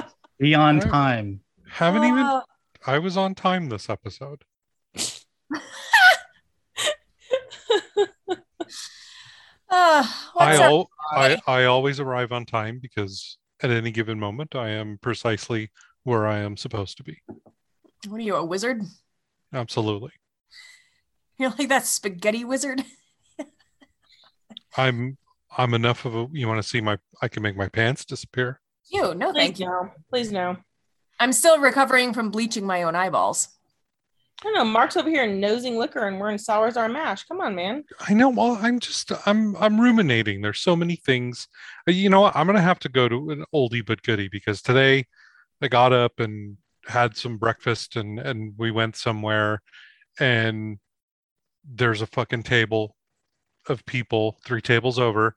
Beyond 0.38 0.82
Alright. 0.82 0.92
time. 0.92 1.40
Haven't 1.70 2.04
even. 2.04 2.18
Uh, 2.18 2.42
I 2.86 2.98
was 2.98 3.16
on 3.16 3.34
time 3.34 3.68
this 3.68 3.88
episode. 3.88 4.42
uh, 4.96 5.06
I, 9.70 10.56
up? 10.56 10.60
al- 10.60 10.90
I 11.12 11.38
I 11.46 11.64
always 11.64 12.00
arrive 12.00 12.32
on 12.32 12.44
time 12.44 12.78
because 12.80 13.38
at 13.62 13.70
any 13.70 13.90
given 13.90 14.18
moment 14.18 14.54
I 14.54 14.70
am 14.70 14.98
precisely 15.00 15.70
where 16.04 16.26
I 16.26 16.38
am 16.38 16.56
supposed 16.56 16.96
to 16.98 17.02
be. 17.04 17.18
What 18.08 18.18
are 18.18 18.24
you, 18.24 18.34
a 18.36 18.44
wizard? 18.44 18.82
Absolutely. 19.52 20.12
You're 21.38 21.50
like 21.58 21.68
that 21.68 21.86
spaghetti 21.86 22.44
wizard? 22.44 22.84
I'm 24.76 25.18
I'm 25.56 25.74
enough 25.74 26.04
of 26.04 26.14
a 26.14 26.28
you 26.32 26.46
want 26.48 26.62
to 26.62 26.68
see 26.68 26.80
my 26.80 26.98
I 27.22 27.28
can 27.28 27.42
make 27.42 27.56
my 27.56 27.68
pants 27.68 28.04
disappear. 28.04 28.60
You, 28.90 29.14
no, 29.14 29.32
Please 29.32 29.40
thank 29.40 29.60
you. 29.60 29.66
no. 29.66 29.90
Please 30.10 30.32
no. 30.32 30.56
I'm 31.20 31.32
still 31.32 31.58
recovering 31.58 32.14
from 32.14 32.30
bleaching 32.30 32.66
my 32.66 32.82
own 32.82 32.96
eyeballs. 32.96 33.48
I 34.40 34.44
don't 34.44 34.54
know. 34.54 34.64
Mark's 34.64 34.96
over 34.96 35.10
here 35.10 35.26
nosing 35.26 35.76
liquor 35.76 36.08
and 36.08 36.18
wearing 36.18 36.38
sours 36.38 36.78
our 36.78 36.88
mash. 36.88 37.24
Come 37.24 37.42
on, 37.42 37.54
man. 37.54 37.84
I 38.00 38.14
know. 38.14 38.30
Well, 38.30 38.58
I'm 38.60 38.80
just 38.80 39.12
I'm 39.26 39.54
I'm 39.56 39.78
ruminating. 39.78 40.40
There's 40.40 40.60
so 40.60 40.74
many 40.74 40.96
things. 40.96 41.46
Uh, 41.86 41.92
You 41.92 42.08
know 42.08 42.22
what? 42.22 42.34
I'm 42.34 42.46
gonna 42.46 42.62
have 42.62 42.78
to 42.80 42.88
go 42.88 43.06
to 43.06 43.30
an 43.30 43.44
oldie 43.54 43.84
but 43.84 44.02
goodie 44.02 44.28
because 44.28 44.62
today 44.62 45.04
I 45.60 45.68
got 45.68 45.92
up 45.92 46.20
and 46.20 46.56
had 46.86 47.18
some 47.18 47.36
breakfast 47.36 47.96
and 47.96 48.18
and 48.18 48.54
we 48.56 48.70
went 48.70 48.96
somewhere 48.96 49.60
and 50.18 50.78
there's 51.64 52.00
a 52.00 52.06
fucking 52.06 52.42
table 52.42 52.96
of 53.68 53.84
people 53.84 54.38
three 54.44 54.62
tables 54.62 54.98
over 54.98 55.34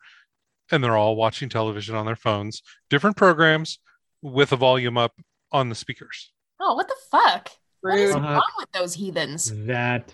and 0.72 0.82
they're 0.82 0.96
all 0.96 1.18
watching 1.18 1.50
television 1.50 1.96
on 1.96 2.06
their 2.06 2.16
phones 2.16 2.64
different 2.90 3.18
programs 3.18 3.80
with 4.22 4.54
a 4.54 4.56
volume 4.56 4.98
up 4.98 5.12
on 5.54 5.70
the 5.70 5.76
speakers 5.76 6.32
Oh, 6.60 6.76
what 6.76 6.88
the 6.88 6.96
fuck? 7.12 7.50
What 7.82 7.98
is 7.98 8.16
Uh, 8.16 8.20
wrong 8.20 8.52
with 8.58 8.72
those 8.72 8.94
heathens? 8.94 9.52
That 9.66 10.14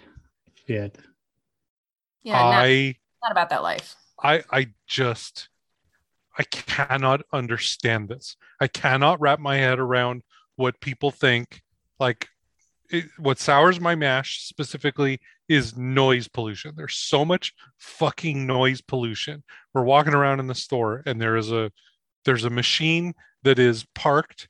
shit. 0.65 0.98
Yeah, 2.24 2.34
not, 2.34 2.65
i 2.65 2.96
not 3.22 3.31
about 3.31 3.50
that 3.50 3.62
life. 3.62 3.96
I 4.22 4.43
I 4.51 4.74
just 4.88 5.50
I 6.38 6.43
cannot 6.43 7.22
understand 7.34 8.10
this. 8.10 8.36
I 8.60 8.67
cannot 8.67 9.19
wrap 9.22 9.39
my 9.39 9.58
head 9.58 9.77
around 9.77 10.24
what 10.55 10.79
people 10.81 11.12
think. 11.12 11.62
Like 12.00 12.27
it, 12.89 13.05
what 13.17 13.38
sours 13.38 13.79
my 13.79 13.93
mash 13.93 14.41
specifically 14.41 15.19
is 15.48 15.77
noise 15.77 16.27
pollution. 16.27 16.74
There's 16.75 16.96
so 16.96 17.24
much 17.24 17.53
fucking 17.77 18.48
noise 18.48 18.81
pollution. 18.81 19.43
We're 19.74 19.84
walking 19.84 20.13
around 20.15 20.39
in 20.39 20.48
the 20.48 20.55
store 20.55 21.03
and 21.05 21.22
there 21.22 21.36
is 21.36 21.51
a 21.51 21.72
there's 22.25 22.46
a 22.46 22.50
machine 22.50 23.13
that 23.43 23.60
is 23.60 23.86
parked. 23.93 24.48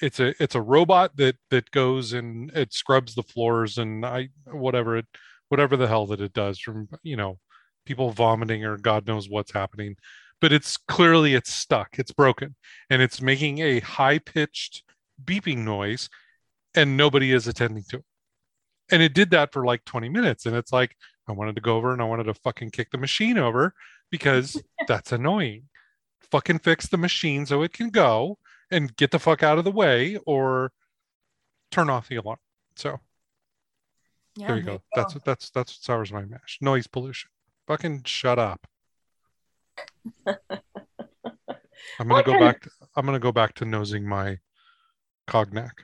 It's 0.00 0.20
a 0.20 0.34
it's 0.42 0.54
a 0.54 0.62
robot 0.62 1.16
that 1.16 1.36
that 1.50 1.70
goes 1.70 2.12
and 2.12 2.50
it 2.52 2.72
scrubs 2.72 3.14
the 3.14 3.22
floors 3.22 3.78
and 3.78 4.04
I 4.04 4.30
whatever 4.46 4.96
it 4.96 5.06
whatever 5.48 5.76
the 5.76 5.88
hell 5.88 6.06
that 6.06 6.20
it 6.20 6.32
does 6.32 6.58
from 6.58 6.88
you 7.02 7.16
know 7.16 7.38
people 7.84 8.10
vomiting 8.10 8.64
or 8.64 8.76
god 8.76 9.06
knows 9.06 9.28
what's 9.28 9.52
happening. 9.52 9.96
But 10.40 10.52
it's 10.52 10.76
clearly 10.76 11.34
it's 11.34 11.52
stuck 11.52 11.98
it's 11.98 12.12
broken 12.12 12.56
and 12.88 13.02
it's 13.02 13.20
making 13.20 13.58
a 13.58 13.80
high 13.80 14.18
pitched 14.18 14.82
beeping 15.22 15.58
noise 15.58 16.08
and 16.74 16.96
nobody 16.96 17.32
is 17.32 17.46
attending 17.46 17.84
to 17.90 17.96
it. 17.98 18.04
And 18.90 19.02
it 19.02 19.14
did 19.14 19.30
that 19.30 19.52
for 19.52 19.64
like 19.64 19.84
20 19.84 20.08
minutes 20.08 20.46
and 20.46 20.56
it's 20.56 20.72
like 20.72 20.96
i 21.28 21.32
wanted 21.32 21.54
to 21.56 21.60
go 21.60 21.76
over 21.76 21.92
and 21.92 22.00
i 22.00 22.06
wanted 22.06 22.24
to 22.24 22.34
fucking 22.34 22.70
kick 22.70 22.90
the 22.90 22.98
machine 22.98 23.38
over 23.38 23.74
because 24.10 24.60
that's 24.88 25.12
annoying. 25.12 25.64
Fucking 26.30 26.60
fix 26.60 26.86
the 26.86 26.96
machine 26.96 27.44
so 27.44 27.62
it 27.62 27.72
can 27.72 27.90
go 27.90 28.38
and 28.70 28.96
get 28.96 29.10
the 29.10 29.18
fuck 29.18 29.42
out 29.42 29.58
of 29.58 29.64
the 29.64 29.70
way 29.70 30.18
or 30.26 30.72
turn 31.70 31.90
off 31.90 32.08
the 32.08 32.16
alarm 32.16 32.38
so 32.76 32.98
Yeah, 34.36 34.48
there 34.48 34.56
you 34.56 34.62
go 34.62 34.82
that's 34.94 35.14
that's 35.24 35.50
that's 35.50 35.72
what 35.72 35.82
sours 35.84 36.12
my 36.12 36.24
mash 36.24 36.58
noise 36.60 36.86
pollution 36.86 37.30
fucking 37.66 38.02
shut 38.04 38.38
up 38.38 38.66
I'm 41.98 42.08
gonna 42.08 42.14
What 42.14 42.24
go 42.24 42.38
back. 42.38 42.62
To, 42.62 42.70
I'm 42.96 43.04
gonna 43.04 43.18
go 43.18 43.32
back 43.32 43.54
to 43.56 43.64
nosing 43.64 44.08
my 44.08 44.38
cognac. 45.26 45.82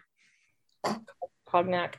Cognac. 1.47 1.99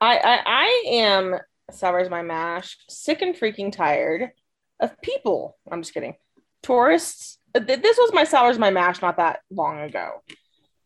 I, 0.00 0.18
I 0.18 0.40
I 0.46 0.84
am 0.86 1.36
sours 1.70 2.08
my 2.08 2.22
mash, 2.22 2.78
sick 2.88 3.22
and 3.22 3.34
freaking 3.34 3.72
tired 3.72 4.30
of 4.80 5.00
people. 5.02 5.58
I'm 5.70 5.82
just 5.82 5.94
kidding. 5.94 6.14
Tourists. 6.62 7.38
Th- 7.56 7.80
This 7.82 7.98
was 7.98 8.12
my 8.12 8.24
sours 8.24 8.58
my 8.58 8.70
mash 8.70 9.02
not 9.02 9.16
that 9.16 9.40
long 9.50 9.80
ago, 9.80 10.22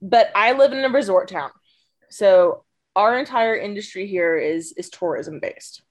but 0.00 0.30
I 0.34 0.52
live 0.52 0.72
in 0.72 0.84
a 0.84 0.88
resort 0.88 1.28
town, 1.28 1.50
so 2.10 2.64
our 2.94 3.18
entire 3.18 3.56
industry 3.56 4.06
here 4.06 4.36
is 4.36 4.72
is 4.76 4.90
tourism 4.90 5.40
based. 5.40 5.82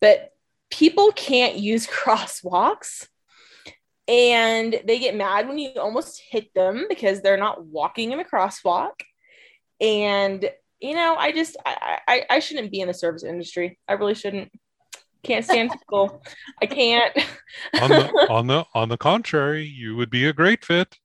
But 0.00 0.30
people 0.70 1.12
can't 1.12 1.56
use 1.56 1.86
crosswalks. 2.02 3.08
And 4.06 4.78
they 4.84 4.98
get 4.98 5.16
mad 5.16 5.48
when 5.48 5.56
you 5.56 5.70
almost 5.80 6.20
hit 6.28 6.52
them 6.54 6.84
because 6.90 7.22
they're 7.22 7.38
not 7.38 7.64
walking 7.64 8.12
in 8.12 8.20
a 8.20 8.24
crosswalk. 8.24 9.00
And 9.80 10.50
you 10.78 10.94
know, 10.94 11.14
I 11.14 11.32
just 11.32 11.56
I, 11.64 11.98
I 12.06 12.22
I 12.28 12.38
shouldn't 12.40 12.70
be 12.70 12.80
in 12.80 12.88
the 12.88 12.94
service 12.94 13.24
industry. 13.24 13.78
I 13.88 13.94
really 13.94 14.14
shouldn't. 14.14 14.52
Can't 15.24 15.44
stand 15.44 15.70
people. 15.72 16.22
I 16.62 16.66
can't. 16.66 17.16
On 17.80 17.88
the 17.90 18.26
on 18.30 18.46
the 18.46 18.64
on 18.74 18.88
the 18.88 18.96
contrary, 18.96 19.64
you 19.64 19.96
would 19.96 20.10
be 20.10 20.26
a 20.26 20.32
great 20.32 20.64
fit. 20.64 20.98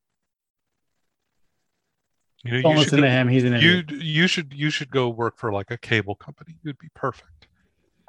You 2.44 2.52
know, 2.54 2.62
Don't 2.62 2.72
you 2.74 2.78
listen 2.80 2.98
should 2.98 3.04
to 3.04 3.10
him. 3.10 3.28
He's 3.28 3.44
an 3.44 3.54
you 3.62 3.84
you 3.98 4.28
should 4.28 4.54
you 4.54 4.70
should 4.70 4.90
go 4.92 5.10
work 5.10 5.38
for 5.38 5.52
like 5.52 5.72
a 5.72 5.78
cable 5.78 6.16
company. 6.16 6.56
You'd 6.64 6.78
be 6.80 6.90
perfect. 6.96 7.48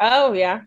oh 0.00 0.32
yeah. 0.32 0.62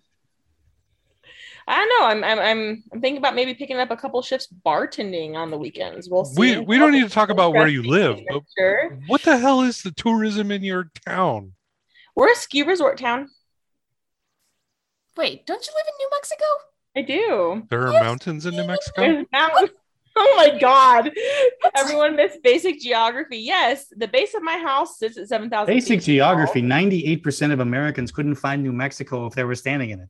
I 1.65 1.77
don't 1.77 1.89
know. 1.89 2.05
I'm 2.07 2.23
I'm 2.23 2.39
I'm 2.39 2.83
I'm 2.93 3.01
thinking 3.01 3.17
about 3.17 3.35
maybe 3.35 3.53
picking 3.53 3.77
up 3.77 3.89
a 3.89 3.95
couple 3.95 4.21
shifts 4.21 4.47
bartending 4.65 5.35
on 5.35 5.49
the 5.49 5.57
weekends. 5.57 6.09
We'll 6.09 6.25
see. 6.25 6.57
We 6.57 6.59
we 6.59 6.77
don't 6.77 6.91
need 6.91 7.03
to 7.03 7.09
talk 7.09 7.29
about 7.29 7.53
where 7.53 7.67
you 7.69 7.83
live, 7.83 8.19
but 8.29 8.43
Sure. 8.57 8.99
what 9.07 9.21
the 9.21 9.37
hell 9.37 9.61
is 9.61 9.81
the 9.81 9.91
tourism 9.91 10.51
in 10.51 10.61
your 10.63 10.91
town? 11.07 11.53
We're 12.15 12.31
a 12.31 12.35
ski 12.35 12.63
resort 12.63 12.97
town. 12.97 13.29
Wait, 15.15 15.45
don't 15.45 15.65
you 15.65 15.73
live 15.75 15.85
in 15.87 15.93
New 15.99 16.09
Mexico? 16.11 16.45
I 16.95 17.01
do. 17.01 17.67
There 17.69 17.87
are 17.87 17.91
Yes. 17.93 18.01
mountains 18.01 18.45
in 18.45 18.55
New 18.55 18.65
Mexico. 18.67 19.01
There's 19.01 19.25
mountains. 19.31 19.69
Oh 20.15 20.33
my 20.37 20.59
god. 20.59 21.09
Everyone 21.75 22.15
missed 22.15 22.43
basic 22.43 22.79
geography. 22.79 23.37
Yes, 23.39 23.87
the 23.97 24.07
base 24.07 24.35
of 24.35 24.43
my 24.43 24.59
house 24.59 24.99
sits 24.99 25.17
at 25.17 25.27
7,000. 25.27 25.73
Basic 25.73 26.01
feet. 26.01 26.05
geography 26.05 26.61
98% 26.61 27.51
of 27.51 27.59
Americans 27.61 28.11
couldn't 28.11 28.35
find 28.35 28.61
New 28.61 28.73
Mexico 28.73 29.25
if 29.25 29.33
they 29.33 29.43
were 29.43 29.55
standing 29.55 29.89
in 29.89 30.01
it. 30.01 30.09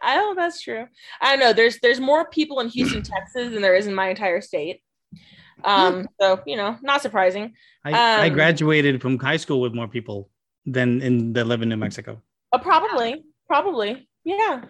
Oh, 0.00 0.34
that's 0.36 0.60
true. 0.62 0.86
I 1.20 1.32
don't 1.32 1.40
know. 1.40 1.52
There's 1.52 1.80
there's 1.80 1.98
more 1.98 2.30
people 2.30 2.60
in 2.60 2.68
Houston, 2.68 3.02
Texas 3.14 3.52
than 3.52 3.62
there 3.62 3.74
is 3.74 3.88
in 3.88 3.96
my 3.96 4.10
entire 4.10 4.40
state. 4.40 4.80
Um, 5.64 6.06
so 6.20 6.40
you 6.46 6.56
know, 6.56 6.78
not 6.82 7.02
surprising. 7.02 7.54
I, 7.84 7.94
I 8.22 8.26
Um, 8.28 8.32
graduated 8.32 9.02
from 9.02 9.18
high 9.18 9.38
school 9.38 9.60
with 9.60 9.74
more 9.74 9.88
people 9.88 10.30
than 10.66 11.02
in 11.02 11.32
that 11.32 11.48
live 11.48 11.62
in 11.62 11.68
New 11.68 11.76
Mexico. 11.76 12.22
Uh, 12.52 12.58
probably, 12.58 13.24
probably, 13.48 14.05
yeah. 14.26 14.62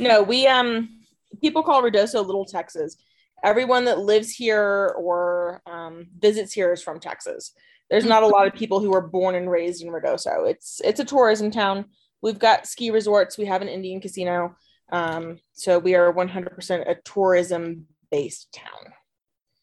No, 0.00 0.22
we 0.22 0.46
um, 0.48 1.00
people 1.40 1.62
call 1.62 1.82
Ruidoso 1.82 2.24
Little 2.26 2.44
Texas. 2.44 2.96
Everyone 3.44 3.84
that 3.84 4.00
lives 4.00 4.30
here 4.30 4.94
or 4.98 5.62
um, 5.66 6.08
visits 6.18 6.52
here 6.52 6.72
is 6.72 6.82
from 6.82 6.98
Texas. 6.98 7.52
There's 7.90 8.04
not 8.04 8.24
a 8.24 8.26
lot 8.26 8.46
of 8.46 8.54
people 8.54 8.80
who 8.80 8.90
were 8.90 9.06
born 9.06 9.36
and 9.36 9.48
raised 9.48 9.82
in 9.82 9.88
Ruidoso. 9.88 10.48
It's 10.50 10.80
it's 10.84 10.98
a 10.98 11.04
tourism 11.04 11.50
town. 11.50 11.84
We've 12.22 12.38
got 12.38 12.66
ski 12.66 12.90
resorts. 12.90 13.38
We 13.38 13.44
have 13.44 13.62
an 13.62 13.68
Indian 13.68 14.00
casino. 14.00 14.56
Um, 14.90 15.38
so 15.52 15.78
we 15.78 15.94
are 15.94 16.12
100% 16.12 16.90
a 16.90 16.96
tourism 17.04 17.86
based 18.10 18.52
town. 18.52 18.92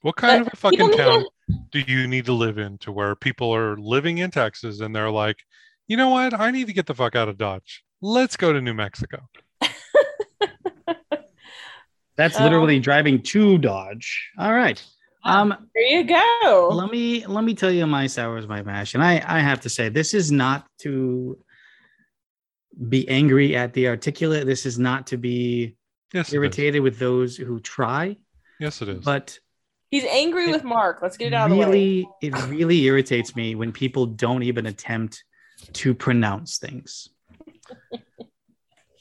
What 0.01 0.15
kind 0.15 0.45
But 0.45 0.47
of 0.47 0.53
a 0.53 0.57
fucking 0.57 0.91
town 0.93 1.25
do 1.71 1.79
you 1.79 2.07
need 2.07 2.25
to 2.25 2.33
live 2.33 2.57
in 2.57 2.77
to 2.79 2.91
where 2.91 3.15
people 3.15 3.53
are 3.53 3.77
living 3.77 4.19
in 4.19 4.31
Texas 4.31 4.79
and 4.79 4.95
they're 4.95 5.11
like, 5.11 5.37
you 5.87 5.97
know 5.97 6.09
what? 6.09 6.39
I 6.39 6.51
need 6.51 6.67
to 6.67 6.73
get 6.73 6.85
the 6.85 6.95
fuck 6.95 7.15
out 7.15 7.29
of 7.29 7.37
Dodge. 7.37 7.83
Let's 8.01 8.35
go 8.35 8.51
to 8.53 8.61
New 8.61 8.73
Mexico. 8.73 9.27
That's 12.17 12.39
Oh. 12.39 12.43
literally 12.43 12.79
driving 12.79 13.21
to 13.23 13.57
Dodge. 13.57 14.31
All 14.37 14.53
right. 14.53 14.83
Um, 15.23 15.69
There 15.75 15.83
you 15.83 16.03
go. 16.03 16.69
let 16.73 16.89
me 16.91 17.25
let 17.27 17.43
me 17.43 17.53
tell 17.53 17.71
you 17.71 17.85
my 17.85 18.07
sours 18.07 18.47
my 18.47 18.63
mash, 18.63 18.95
and 18.95 19.03
I 19.03 19.23
I 19.25 19.39
have 19.39 19.61
to 19.61 19.69
say 19.69 19.87
this 19.89 20.13
is 20.15 20.31
not 20.31 20.65
to 20.79 21.37
be 22.89 23.07
angry 23.07 23.55
at 23.55 23.73
the 23.73 23.87
articulate. 23.87 24.45
This 24.47 24.65
is 24.65 24.79
not 24.79 25.07
to 25.07 25.17
be 25.17 25.75
Yes, 26.13 26.33
irritated 26.33 26.81
with 26.81 26.97
those 26.99 27.37
who 27.37 27.59
try, 27.61 28.17
Yes, 28.59 28.81
it 28.81 28.89
is. 28.89 29.03
but 29.05 29.39
He's 29.91 30.05
angry 30.05 30.47
with 30.51 30.63
Mark. 30.63 30.99
Let's 31.01 31.17
get 31.17 31.27
it 31.27 31.33
out 31.33 31.51
of 31.51 31.57
the 31.57 31.57
way. 31.61 31.65
really 31.65 32.07
it 32.21 32.33
really 32.47 32.83
irritates 32.85 33.35
me 33.35 33.55
when 33.55 33.71
people 33.71 34.05
don't 34.07 34.41
even 34.43 34.65
attempt 34.65 35.23
to 35.73 35.93
pronounce 35.93 36.57
things. 36.57 37.09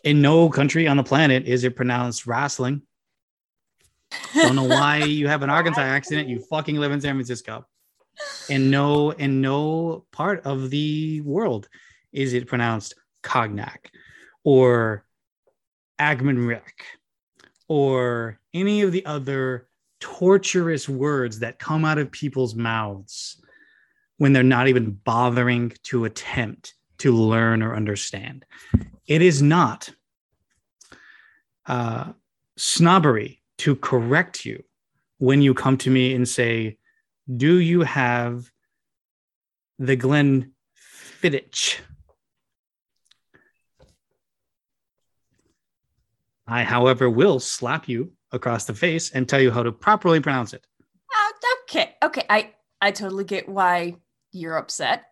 In 0.02 0.22
no 0.22 0.48
country 0.48 0.88
on 0.88 0.96
the 0.96 1.02
planet 1.02 1.46
is 1.46 1.64
it 1.64 1.76
pronounced 1.76 2.26
wrestling. 2.26 2.82
Don't 4.34 4.56
know 4.56 4.64
why 4.64 4.98
you 4.98 5.28
have 5.28 5.42
an 5.42 5.50
Arkansas 5.50 5.82
accent. 5.82 6.28
You 6.28 6.40
fucking 6.50 6.76
live 6.76 6.92
in 6.92 7.00
San 7.00 7.14
Francisco. 7.14 7.66
In 8.48 8.70
no, 8.70 9.10
in 9.10 9.40
no 9.40 10.04
part 10.10 10.44
of 10.44 10.70
the 10.70 11.20
world 11.20 11.68
is 12.12 12.32
it 12.32 12.48
pronounced 12.48 12.94
cognac 13.22 13.90
or 14.42 15.04
Agmanrick 16.00 16.82
or 17.68 18.40
any 18.54 18.82
of 18.82 18.92
the 18.92 19.06
other 19.06 19.68
torturous 20.00 20.88
words 20.88 21.40
that 21.40 21.58
come 21.58 21.84
out 21.84 21.98
of 21.98 22.10
people's 22.10 22.54
mouths 22.54 23.40
when 24.16 24.32
they're 24.32 24.42
not 24.42 24.68
even 24.68 24.92
bothering 24.92 25.72
to 25.84 26.04
attempt 26.04 26.74
to 27.00 27.12
learn 27.12 27.62
or 27.62 27.74
understand. 27.74 28.44
It 29.06 29.22
is 29.22 29.42
not 29.42 29.90
uh, 31.66 32.12
snobbery 32.56 33.42
to 33.58 33.76
correct 33.76 34.44
you 34.44 34.62
when 35.18 35.42
you 35.42 35.54
come 35.54 35.76
to 35.78 35.90
me 35.90 36.14
and 36.14 36.28
say, 36.28 36.78
Do 37.36 37.58
you 37.58 37.82
have 37.82 38.50
the 39.78 39.96
Glenn 39.96 40.52
Glenfiddich? 41.22 41.80
I, 46.46 46.64
however, 46.64 47.08
will 47.08 47.38
slap 47.38 47.88
you 47.88 48.12
across 48.32 48.64
the 48.64 48.74
face 48.74 49.10
and 49.12 49.28
tell 49.28 49.40
you 49.40 49.50
how 49.50 49.62
to 49.62 49.70
properly 49.70 50.20
pronounce 50.20 50.52
it. 50.52 50.66
Uh, 50.82 51.46
okay, 51.62 51.94
okay. 52.02 52.24
I 52.28 52.54
I 52.80 52.90
totally 52.90 53.24
get 53.24 53.48
why 53.48 53.96
you're 54.32 54.56
upset 54.56 55.04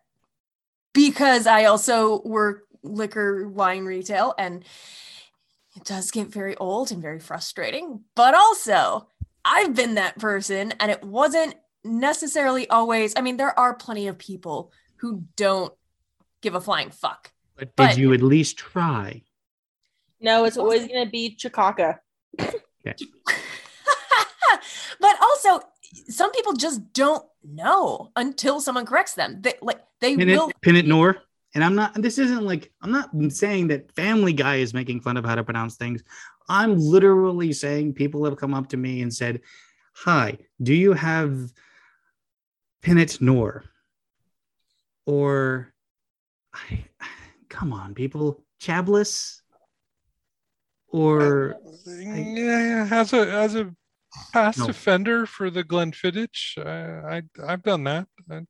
because 0.93 1.47
I 1.47 1.65
also 1.65 2.21
work 2.23 2.63
liquor 2.83 3.47
wine 3.47 3.85
retail 3.85 4.33
and 4.37 4.63
it 5.75 5.83
does 5.83 6.11
get 6.11 6.27
very 6.27 6.55
old 6.57 6.91
and 6.91 7.01
very 7.01 7.19
frustrating. 7.19 8.01
But 8.15 8.33
also, 8.33 9.07
I've 9.45 9.75
been 9.75 9.95
that 9.95 10.17
person 10.19 10.73
and 10.79 10.91
it 10.91 11.03
wasn't 11.03 11.55
necessarily 11.83 12.69
always. 12.69 13.13
I 13.15 13.21
mean, 13.21 13.37
there 13.37 13.57
are 13.57 13.73
plenty 13.75 14.07
of 14.07 14.17
people 14.17 14.71
who 14.97 15.23
don't 15.35 15.73
give 16.41 16.55
a 16.55 16.61
flying 16.61 16.89
fuck. 16.89 17.31
But 17.55 17.75
did 17.75 17.97
you 17.97 18.13
at 18.13 18.21
least 18.21 18.57
try? 18.57 19.23
No, 20.21 20.45
it's 20.45 20.57
always 20.57 20.87
gonna 20.87 21.09
be 21.09 21.35
Chikaka. 21.37 21.99
but 22.37 22.55
also, 22.85 23.05
some 26.07 26.31
people 26.31 26.53
just 26.53 26.93
don't 26.93 27.25
know 27.43 28.11
until 28.15 28.61
someone 28.61 28.85
corrects 28.85 29.13
them. 29.13 29.41
They 29.41 29.53
like 29.61 29.79
they 30.01 30.15
Pin 30.15 30.27
will. 30.27 30.49
it, 30.49 30.61
pin 30.61 30.75
it, 30.75 30.87
nor. 30.87 31.17
And 31.55 31.63
I'm 31.63 31.75
not. 31.75 31.95
This 31.95 32.19
isn't 32.19 32.43
like 32.43 32.71
I'm 32.81 32.91
not 32.91 33.09
saying 33.29 33.67
that 33.67 33.91
Family 33.95 34.33
Guy 34.33 34.57
is 34.57 34.73
making 34.73 35.01
fun 35.01 35.17
of 35.17 35.25
how 35.25 35.35
to 35.35 35.43
pronounce 35.43 35.77
things. 35.77 36.03
I'm 36.47 36.77
literally 36.77 37.53
saying 37.53 37.93
people 37.93 38.25
have 38.25 38.37
come 38.37 38.53
up 38.53 38.69
to 38.69 38.77
me 38.77 39.01
and 39.01 39.13
said, 39.13 39.41
"Hi, 39.93 40.37
do 40.61 40.73
you 40.73 40.93
have 40.93 41.51
Pinot 42.81 43.19
Nor?" 43.19 43.63
Or, 45.05 45.73
I, 46.53 46.85
come 47.49 47.73
on, 47.73 47.95
people, 47.95 48.43
Chablis. 48.59 49.41
Or 50.91 51.55
yeah, 51.87 52.87
as 52.91 53.13
a 53.13 53.31
as 53.31 53.55
a 53.55 53.75
past 54.33 54.59
No. 54.59 54.67
offender 54.67 55.25
for 55.25 55.49
the 55.49 55.63
Glenfiddich, 55.63 56.57
I, 56.65 57.17
I 57.17 57.23
I've 57.53 57.63
done 57.63 57.83
that. 57.85 58.07
I, 58.31 58.41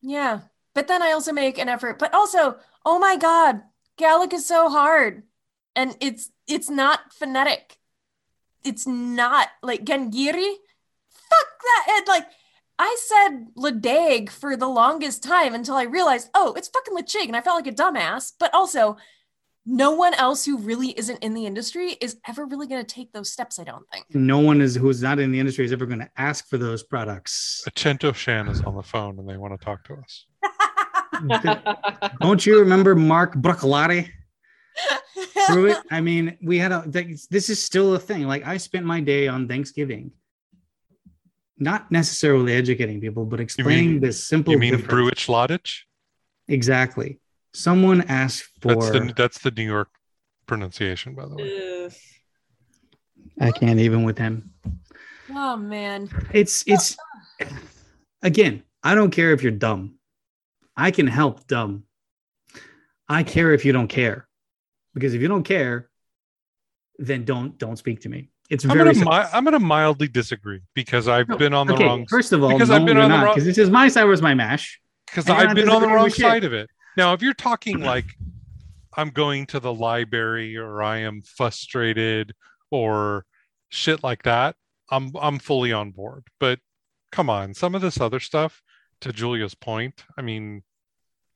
Yeah. 0.00 0.40
But 0.74 0.88
then 0.88 1.02
I 1.02 1.12
also 1.12 1.32
make 1.32 1.58
an 1.58 1.68
effort. 1.68 1.98
But 1.98 2.14
also, 2.14 2.56
oh 2.84 2.98
my 2.98 3.16
God, 3.16 3.62
Gaelic 3.98 4.32
is 4.32 4.46
so 4.46 4.68
hard. 4.70 5.24
And 5.76 5.96
it's 6.00 6.30
it's 6.46 6.68
not 6.70 7.12
phonetic. 7.12 7.78
It's 8.64 8.86
not 8.86 9.48
like 9.62 9.84
Gengiri. 9.84 10.54
Fuck 11.10 11.48
that. 11.62 11.86
And 11.98 12.08
like 12.08 12.26
I 12.78 12.96
said 13.06 13.46
Ladag 13.56 14.30
for 14.30 14.56
the 14.56 14.68
longest 14.68 15.22
time 15.22 15.54
until 15.54 15.76
I 15.76 15.84
realized, 15.84 16.30
oh, 16.34 16.52
it's 16.54 16.68
fucking 16.68 16.96
Lachig. 16.96 17.26
And 17.26 17.36
I 17.36 17.40
felt 17.40 17.56
like 17.64 17.72
a 17.72 17.76
dumbass. 17.76 18.32
But 18.38 18.52
also, 18.54 18.96
no 19.64 19.92
one 19.92 20.14
else 20.14 20.44
who 20.44 20.58
really 20.58 20.90
isn't 20.98 21.22
in 21.22 21.34
the 21.34 21.46
industry 21.46 21.96
is 22.00 22.16
ever 22.26 22.44
really 22.46 22.66
going 22.66 22.84
to 22.84 22.94
take 22.94 23.12
those 23.12 23.30
steps, 23.30 23.58
I 23.58 23.64
don't 23.64 23.84
think. 23.92 24.06
no 24.14 24.38
one 24.38 24.60
is 24.60 24.74
who's 24.74 25.02
not 25.02 25.18
in 25.18 25.30
the 25.30 25.38
industry 25.38 25.64
is 25.64 25.72
ever 25.72 25.86
going 25.86 26.00
to 26.00 26.10
ask 26.16 26.48
for 26.48 26.58
those 26.58 26.82
products. 26.82 27.62
Auchentoshan 27.68 28.50
is 28.50 28.60
on 28.62 28.74
the 28.74 28.82
phone 28.82 29.18
and 29.18 29.28
they 29.28 29.36
want 29.36 29.58
to 29.58 29.64
talk 29.64 29.84
to 29.84 29.94
us. 29.94 30.26
Don't 32.20 32.44
you 32.44 32.58
remember 32.58 32.94
Mark 32.94 33.34
Bruccolati? 33.34 34.10
through 35.46 35.66
it. 35.66 35.78
I 35.90 36.00
mean, 36.00 36.38
we 36.42 36.58
had 36.58 36.72
a 36.72 36.84
this 36.86 37.50
is 37.50 37.62
still 37.62 37.94
a 37.94 37.98
thing. 37.98 38.26
Like 38.26 38.46
I 38.46 38.56
spent 38.56 38.86
my 38.86 39.00
day 39.00 39.28
on 39.28 39.48
Thanksgiving, 39.48 40.12
not 41.58 41.90
necessarily 41.90 42.54
educating 42.54 43.00
people, 43.00 43.24
but 43.24 43.40
explaining 43.40 44.00
this 44.00 44.24
simple 44.26 44.52
You 44.52 44.58
mean 44.58 44.76
difference. 44.76 44.92
Bruich 44.92 45.28
Lodich? 45.28 45.82
Exactly. 46.48 47.18
Someone 47.54 48.02
asked 48.02 48.50
for. 48.60 48.74
That's 48.74 48.90
the 48.90 49.12
that's 49.16 49.38
the 49.40 49.50
New 49.50 49.64
York 49.64 49.88
pronunciation, 50.46 51.14
by 51.14 51.26
the 51.26 51.34
way. 51.36 51.84
Ugh. 51.86 51.92
I 53.40 53.50
can't 53.50 53.78
even 53.80 54.04
with 54.04 54.18
him. 54.18 54.52
oh, 55.30 55.56
man. 55.56 56.08
It's 56.32 56.64
it's 56.66 56.96
again. 58.22 58.62
I 58.82 58.94
don't 58.94 59.10
care 59.10 59.32
if 59.32 59.42
you're 59.42 59.52
dumb. 59.52 59.96
I 60.76 60.90
can 60.90 61.06
help 61.06 61.46
dumb. 61.46 61.84
I 63.08 63.22
care 63.22 63.52
if 63.52 63.64
you 63.64 63.72
don't 63.72 63.88
care, 63.88 64.26
because 64.94 65.12
if 65.14 65.20
you 65.20 65.28
don't 65.28 65.44
care, 65.44 65.88
then 66.98 67.24
don't 67.24 67.58
don't 67.58 67.76
speak 67.76 68.00
to 68.02 68.08
me. 68.08 68.30
It's 68.48 68.64
I'm 68.64 68.70
very 68.72 68.94
gonna 68.94 69.04
mi- 69.04 69.28
I'm 69.32 69.44
gonna 69.44 69.60
mildly 69.60 70.08
disagree 70.08 70.60
because 70.74 71.08
I've 71.08 71.28
No, 71.28 71.36
been 71.36 71.52
on 71.54 71.66
the 71.66 71.74
okay, 71.74 71.84
wrong 71.84 72.06
First 72.06 72.32
of 72.32 72.42
all, 72.42 72.50
because 72.52 72.70
no, 72.70 72.76
I've 72.76 72.86
been 72.86 72.96
you're 72.96 73.04
on 73.04 73.10
the 73.10 73.16
not, 73.16 73.24
wrong- 73.26 73.34
because 73.34 73.44
this 73.46 73.58
is 73.58 73.70
my 73.70 73.88
side 73.88 74.04
was 74.04 74.22
my 74.22 74.34
mash. 74.34 74.80
because 75.06 75.28
I've 75.28 75.54
been 75.54 75.68
on 75.68 75.82
the 75.82 75.88
wrong 75.88 76.04
with 76.04 76.14
shit. 76.14 76.22
side 76.22 76.44
of 76.44 76.52
it. 76.52 76.68
Now, 76.96 77.12
if 77.12 77.22
you're 77.22 77.34
talking 77.34 77.80
like 77.80 78.06
I'm 78.94 79.10
going 79.10 79.46
to 79.46 79.60
the 79.60 79.72
library 79.72 80.56
or 80.56 80.82
I 80.82 80.98
am 80.98 81.22
frustrated 81.22 82.34
or 82.70 83.24
shit 83.70 84.02
like 84.02 84.22
that, 84.24 84.56
I'm 84.90 85.12
I'm 85.20 85.38
fully 85.38 85.72
on 85.72 85.90
board. 85.90 86.24
But 86.38 86.58
come 87.10 87.30
on, 87.30 87.54
some 87.54 87.74
of 87.74 87.82
this 87.82 88.00
other 88.00 88.20
stuff, 88.20 88.62
to 89.00 89.12
Julia's 89.12 89.54
point, 89.54 90.04
I 90.16 90.22
mean, 90.22 90.62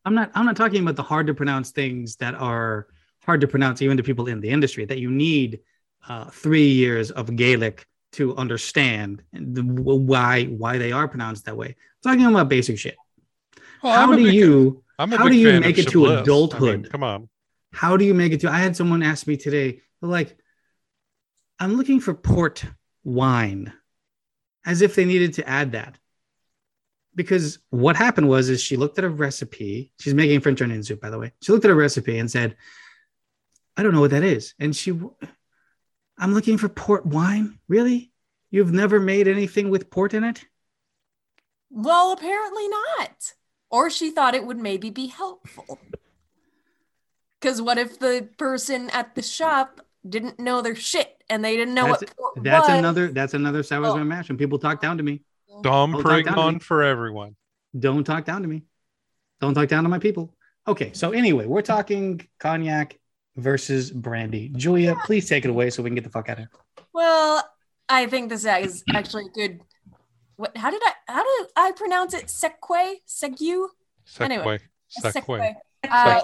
I'm 0.05 0.15
not 0.15 0.31
I'm 0.35 0.47
not 0.47 0.57
talking 0.57 0.83
about 0.83 0.97
the 0.97 1.03
hard 1.03 1.27
to 1.27 1.35
pronounce 1.35 1.71
things 1.71 2.17
that 2.17 2.35
are 2.35 2.89
hard 3.25 3.41
to 3.41 3.49
pronounce 3.49 3.83
even 3.83 3.97
to 3.97 4.03
people 4.03 4.29
in 4.29 4.41
the 4.41 4.49
industry 4.51 4.85
that 4.85 4.99
you 4.99 5.11
need 5.11 5.61
uh, 6.09 6.31
three 6.31 6.69
years 6.69 7.11
of 7.11 7.35
Gaelic 7.35 7.87
to 8.13 8.37
understand 8.37 9.23
the, 9.33 9.63
why 9.63 10.45
why 10.45 10.79
they 10.79 10.93
are 10.93 11.09
pronounced 11.09 11.45
that 11.47 11.57
way. 11.57 11.75
I'm 12.05 12.19
talking 12.19 12.27
about 12.27 12.49
basic 12.49 12.79
shit. 12.79 12.97
well, 13.83 13.95
how 13.95 14.15
do 14.15 14.23
big- 14.23 14.35
you 14.35 14.85
I'm 14.99 15.13
a 15.13 15.17
how 15.19 15.25
big 15.25 15.33
do 15.33 15.39
you 15.39 15.51
fan 15.51 15.61
make 15.61 15.79
it 15.79 15.89
to 15.89 15.91
Chablis. 15.91 16.11
I 16.11 16.15
mean, 16.15 16.23
adulthood? 16.23 16.91
come 16.91 17.03
on, 17.03 17.29
how 17.73 17.97
do 17.97 18.05
you 18.05 18.15
make 18.15 18.33
it 18.33 18.41
to? 18.41 18.51
I 18.51 18.59
had 18.59 18.77
someone 18.77 19.03
ask 19.03 19.27
me 19.27 19.37
today, 19.37 19.81
like, 20.01 20.37
I'm 21.59 21.75
looking 21.75 22.01
for 22.01 22.15
port 22.15 22.65
wine, 23.05 23.73
as 24.65 24.83
if 24.83 24.95
they 24.95 25.05
needed 25.05 25.35
to 25.35 25.49
add 25.49 25.73
that. 25.73 25.99
Because 27.15 27.59
what 27.71 27.97
happened 27.97 28.29
was, 28.29 28.51
is 28.51 28.61
she 28.61 28.77
looked 28.77 28.99
at 28.99 29.05
a 29.05 29.09
recipe. 29.09 29.93
She's 30.01 30.13
making 30.13 30.41
French 30.41 30.61
onion 30.61 30.83
soup, 30.83 31.01
by 31.01 31.09
the 31.09 31.19
way. 31.19 31.33
She 31.41 31.53
looked 31.53 31.65
at 31.65 31.71
a 31.71 31.75
recipe 31.75 32.19
and 32.19 32.31
said, 32.31 32.57
"I 33.77 33.83
don't 33.83 33.95
know 33.95 34.01
what 34.01 34.11
that 34.11 34.23
is." 34.23 34.55
And 34.59 34.77
she, 34.77 34.91
I'm 36.19 36.35
looking 36.35 36.59
for 36.59 36.69
port 36.69 37.07
wine. 37.07 37.59
Really? 37.69 38.13
You've 38.51 38.73
never 38.73 39.01
made 39.01 39.29
anything 39.29 39.71
with 39.71 39.91
port 39.91 40.15
in 40.15 40.25
it? 40.25 40.45
Well, 41.71 42.13
apparently 42.13 42.69
not. 42.69 43.35
Or 43.71 43.91
she 43.91 44.11
thought 44.11 44.35
it 44.35 44.47
would 44.47 44.59
maybe 44.59 44.91
be 44.91 45.07
helpful. 45.09 45.79
Because 47.41 47.61
what 47.61 47.79
if 47.79 47.99
the 47.99 48.29
person 48.39 48.91
at 48.91 49.15
the 49.15 49.23
shop 49.23 49.81
didn't 50.09 50.39
know 50.39 50.63
their 50.63 50.75
shit 50.77 51.23
and 51.29 51.45
they 51.45 51.57
didn't 51.57 51.75
know 51.75 51.83
That's- 51.89 52.01
what 52.03 52.17
port 52.17 52.45
That's 52.45 52.69
was? 52.69 52.79
another. 52.79 53.09
That's 53.09 53.35
another 53.35 53.63
sour 53.63 53.87
Oh. 53.87 53.97
my 53.97 54.05
mash. 54.05 54.29
When 54.29 54.39
people 54.39 54.59
talk 54.59 54.81
down 54.81 54.97
to 54.99 55.03
me, 55.03 55.23
Dom 55.63 55.93
Don't 55.93 56.03
talk 56.03 56.11
down 56.11 56.25
to 56.25 56.31
me. 56.31 56.37
Perignon 56.59 56.63
for 56.63 56.83
everyone. 56.83 57.37
don't 57.79 58.05
talk 58.05 58.25
down 58.25 58.43
to 58.43 58.49
me. 58.49 58.63
Don't 59.41 59.53
talk 59.55 59.69
down 59.69 59.83
to 59.83 59.89
my 59.91 59.99
people. 59.99 60.35
Okay, 60.67 60.93
so 60.95 61.11
anyway, 61.13 61.45
we're 61.47 61.61
talking 61.63 62.27
cognac 62.41 62.99
versus 63.37 63.91
brandy. 63.91 64.49
Julia, 64.57 64.97
please 65.05 65.29
take 65.29 65.45
it 65.45 65.51
away 65.51 65.69
so 65.71 65.83
we 65.83 65.91
can 65.91 65.95
get 65.95 66.05
the 66.05 66.11
fuck 66.11 66.29
out 66.29 66.39
of 66.39 66.45
here. 66.45 66.51
Well, 66.95 67.47
I 67.89 68.07
think 68.07 68.31
this 68.31 68.45
is 68.47 68.83
actually 68.95 69.29
good. 69.35 69.61
What? 70.37 70.57
How 70.57 70.71
did 70.71 70.83
I? 70.85 70.93
How 71.13 71.23
do 71.23 71.47
I 71.57 71.73
pronounce 71.73 72.15
it? 72.15 72.27
Seque? 72.27 72.97
Segue? 73.07 73.67
Anyway. 74.21 74.61
Segue. 75.03 75.55
Uh, 75.91 76.21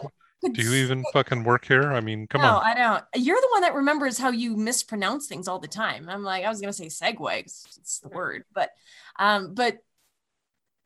Do 0.53 0.63
you 0.63 0.75
even 0.75 1.05
fucking 1.13 1.45
work 1.45 1.65
here? 1.65 1.93
I 1.93 2.01
mean, 2.01 2.27
come 2.27 2.43
no, 2.43 2.49
on. 2.49 2.55
No, 2.55 2.61
I 2.61 2.75
don't. 2.75 3.25
You're 3.25 3.41
the 3.41 3.49
one 3.53 3.63
that 3.63 3.75
remembers 3.75 4.19
how 4.19 4.31
you 4.31 4.57
mispronounce 4.57 5.29
things 5.29 5.47
all 5.47 5.59
the 5.59 5.69
time. 5.69 6.09
I'm 6.09 6.25
like, 6.25 6.45
I 6.45 6.49
was 6.49 6.61
gonna 6.61 6.73
say 6.73 6.87
segue. 6.87 7.39
It's 7.39 8.01
the 8.01 8.09
word, 8.09 8.45
but, 8.53 8.71
um, 9.19 9.55
but 9.55 9.79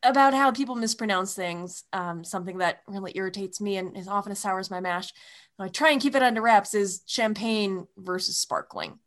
about 0.03 0.35
how 0.35 0.53
people 0.53 0.75
mispronounce 0.75 1.35
things, 1.35 1.85
um, 1.93 2.23
something 2.23 2.59
that 2.59 2.83
really 2.87 3.13
irritates 3.15 3.61
me 3.61 3.77
and 3.77 3.97
is 3.97 4.09
often 4.09 4.33
as 4.33 4.39
sour 4.39 4.63
my 4.71 4.81
mash. 4.81 5.13
I 5.59 5.69
try 5.69 5.91
and 5.91 6.01
keep 6.01 6.15
it 6.15 6.23
under 6.23 6.43
wraps 6.43 6.75
is 6.75 7.03
champagne 7.07 7.87
versus 7.97 8.37
sparkling. 8.37 8.99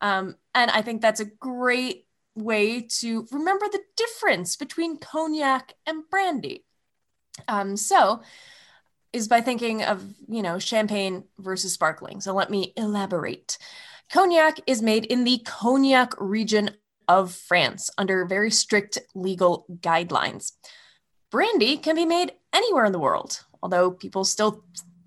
Um, 0.00 0.36
and 0.54 0.70
I 0.70 0.80
think 0.80 1.02
that's 1.02 1.20
a 1.20 1.26
great 1.26 2.06
way 2.34 2.80
to 2.80 3.26
remember 3.30 3.66
the 3.70 3.82
difference 3.96 4.56
between 4.56 4.98
cognac 4.98 5.74
and 5.86 6.08
brandy. 6.10 6.64
Um, 7.48 7.76
so, 7.76 8.22
is 9.12 9.26
by 9.26 9.40
thinking 9.40 9.82
of, 9.82 10.04
you 10.28 10.42
know, 10.42 10.58
champagne 10.58 11.24
versus 11.38 11.72
sparkling. 11.72 12.20
So, 12.20 12.32
let 12.32 12.50
me 12.50 12.72
elaborate. 12.76 13.58
Cognac 14.12 14.60
is 14.66 14.82
made 14.82 15.04
in 15.06 15.24
the 15.24 15.38
Cognac 15.44 16.14
region 16.18 16.70
of 17.06 17.32
France 17.32 17.90
under 17.98 18.24
very 18.24 18.50
strict 18.50 18.98
legal 19.14 19.66
guidelines. 19.80 20.52
Brandy 21.30 21.76
can 21.76 21.94
be 21.94 22.04
made 22.04 22.32
anywhere 22.52 22.84
in 22.84 22.92
the 22.92 22.98
world, 22.98 23.44
although 23.62 23.90
people 23.90 24.24
still 24.24 24.64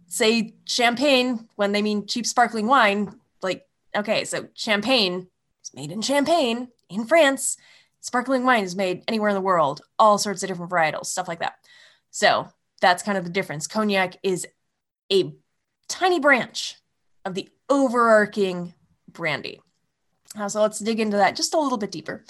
say 0.08 0.54
champagne 0.66 1.48
when 1.56 1.72
they 1.72 1.82
mean 1.82 2.08
cheap 2.08 2.26
sparkling 2.26 2.68
wine. 2.68 3.14
Like, 3.42 3.66
okay, 3.96 4.26
so 4.26 4.48
champagne 4.54 5.28
is 5.64 5.74
made 5.74 5.92
in 5.92 6.02
Champagne 6.02 6.70
in 6.90 7.06
France. 7.06 7.58
Sparkling 8.02 8.44
wine 8.44 8.64
is 8.64 8.76
made 8.76 9.04
anywhere 9.08 9.30
in 9.30 9.36
the 9.36 9.42
world, 9.42 9.82
all 9.98 10.18
sorts 10.18 10.44
of 10.44 10.50
different 10.50 10.72
varietals, 10.72 11.06
stuff 11.06 11.28
like 11.28 11.40
that. 11.40 11.56
So 12.12 12.50
that's 12.82 13.04
kind 13.04 13.18
of 13.18 13.24
the 13.24 13.30
difference. 13.30 13.66
Cognac 13.66 14.18
is 14.24 14.46
a 15.12 15.34
tiny 15.88 16.20
branch 16.20 16.76
of 17.26 17.34
the 17.34 17.50
overarching 17.70 18.74
brandy. 19.08 19.62
Uh, 20.38 20.50
so 20.50 20.62
let's 20.62 20.80
dig 20.80 21.00
into 21.00 21.18
that 21.18 21.36
just 21.36 21.54
a 21.54 21.60
little 21.60 21.78
bit 21.78 21.92
deeper. 21.92 22.26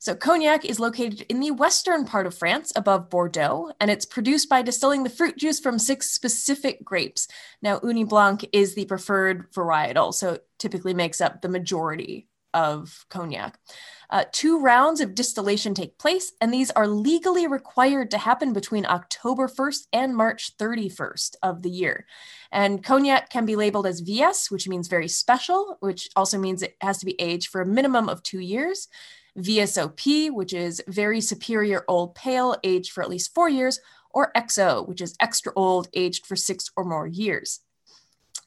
So, 0.00 0.14
cognac 0.14 0.64
is 0.64 0.78
located 0.78 1.22
in 1.22 1.40
the 1.40 1.50
western 1.50 2.04
part 2.04 2.26
of 2.26 2.38
France 2.38 2.72
above 2.76 3.10
Bordeaux, 3.10 3.72
and 3.80 3.90
it's 3.90 4.04
produced 4.04 4.48
by 4.48 4.62
distilling 4.62 5.02
the 5.02 5.10
fruit 5.10 5.36
juice 5.36 5.58
from 5.58 5.76
six 5.76 6.08
specific 6.10 6.84
grapes. 6.84 7.26
Now, 7.62 7.80
Ugni 7.80 8.08
Blanc 8.08 8.48
is 8.52 8.76
the 8.76 8.84
preferred 8.84 9.50
varietal, 9.50 10.14
so 10.14 10.34
it 10.34 10.46
typically 10.58 10.94
makes 10.94 11.20
up 11.20 11.42
the 11.42 11.48
majority 11.48 12.28
of 12.54 13.04
cognac. 13.08 13.58
Uh, 14.10 14.24
two 14.32 14.60
rounds 14.60 15.00
of 15.00 15.14
distillation 15.14 15.74
take 15.74 15.98
place, 15.98 16.32
and 16.40 16.52
these 16.52 16.70
are 16.70 16.86
legally 16.86 17.46
required 17.46 18.10
to 18.10 18.18
happen 18.18 18.52
between 18.52 18.86
October 18.86 19.48
1st 19.48 19.86
and 19.92 20.16
March 20.16 20.56
31st 20.56 21.36
of 21.42 21.62
the 21.62 21.70
year. 21.70 22.06
And 22.50 22.82
cognac 22.82 23.30
can 23.30 23.44
be 23.44 23.56
labeled 23.56 23.86
as 23.86 24.00
VS, 24.00 24.50
which 24.50 24.68
means 24.68 24.88
very 24.88 25.08
special, 25.08 25.76
which 25.80 26.08
also 26.16 26.38
means 26.38 26.62
it 26.62 26.76
has 26.80 26.98
to 26.98 27.06
be 27.06 27.20
aged 27.20 27.48
for 27.48 27.60
a 27.60 27.66
minimum 27.66 28.08
of 28.08 28.22
two 28.22 28.40
years. 28.40 28.88
VSOP, 29.38 30.30
which 30.32 30.52
is 30.52 30.82
very 30.88 31.20
superior 31.20 31.84
old 31.86 32.14
pale, 32.14 32.56
aged 32.64 32.92
for 32.92 33.02
at 33.02 33.10
least 33.10 33.34
four 33.34 33.48
years, 33.48 33.78
or 34.10 34.32
XO, 34.36 34.86
which 34.88 35.00
is 35.00 35.14
extra 35.20 35.52
old, 35.54 35.88
aged 35.94 36.26
for 36.26 36.34
six 36.34 36.70
or 36.76 36.84
more 36.84 37.06
years. 37.06 37.60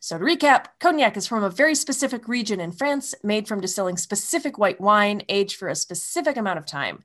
So, 0.04 0.18
to 0.18 0.26
recap, 0.26 0.66
cognac 0.80 1.16
is 1.16 1.28
from 1.28 1.44
a 1.44 1.50
very 1.52 1.76
specific 1.76 2.28
region 2.28 2.60
in 2.60 2.72
France, 2.72 3.14
made 3.24 3.48
from 3.48 3.62
distilling 3.62 3.98
specific 3.98 4.58
white 4.58 4.82
wine 4.82 5.22
aged 5.30 5.58
for 5.58 5.68
a 5.68 5.76
specific 5.76 6.38
amount 6.38 6.58
of 6.58 6.66
time. 6.66 7.04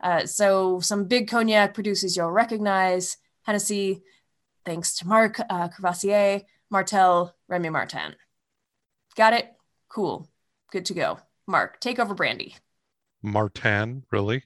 Uh, 0.00 0.24
so, 0.24 0.78
some 0.78 1.06
big 1.06 1.28
cognac 1.28 1.74
producers 1.74 2.16
you'll 2.16 2.30
recognize 2.30 3.16
Hennessy, 3.42 4.04
thanks 4.64 4.96
to 4.98 5.08
Mark 5.08 5.40
uh, 5.50 5.66
Courvoisier, 5.66 6.42
Martell, 6.70 7.34
Remy 7.48 7.70
Martin. 7.70 8.14
Got 9.16 9.32
it? 9.32 9.52
Cool. 9.88 10.28
Good 10.70 10.84
to 10.86 10.94
go. 10.94 11.18
Mark, 11.48 11.80
take 11.80 11.98
over 11.98 12.14
brandy. 12.14 12.54
Martin, 13.20 14.04
really? 14.12 14.44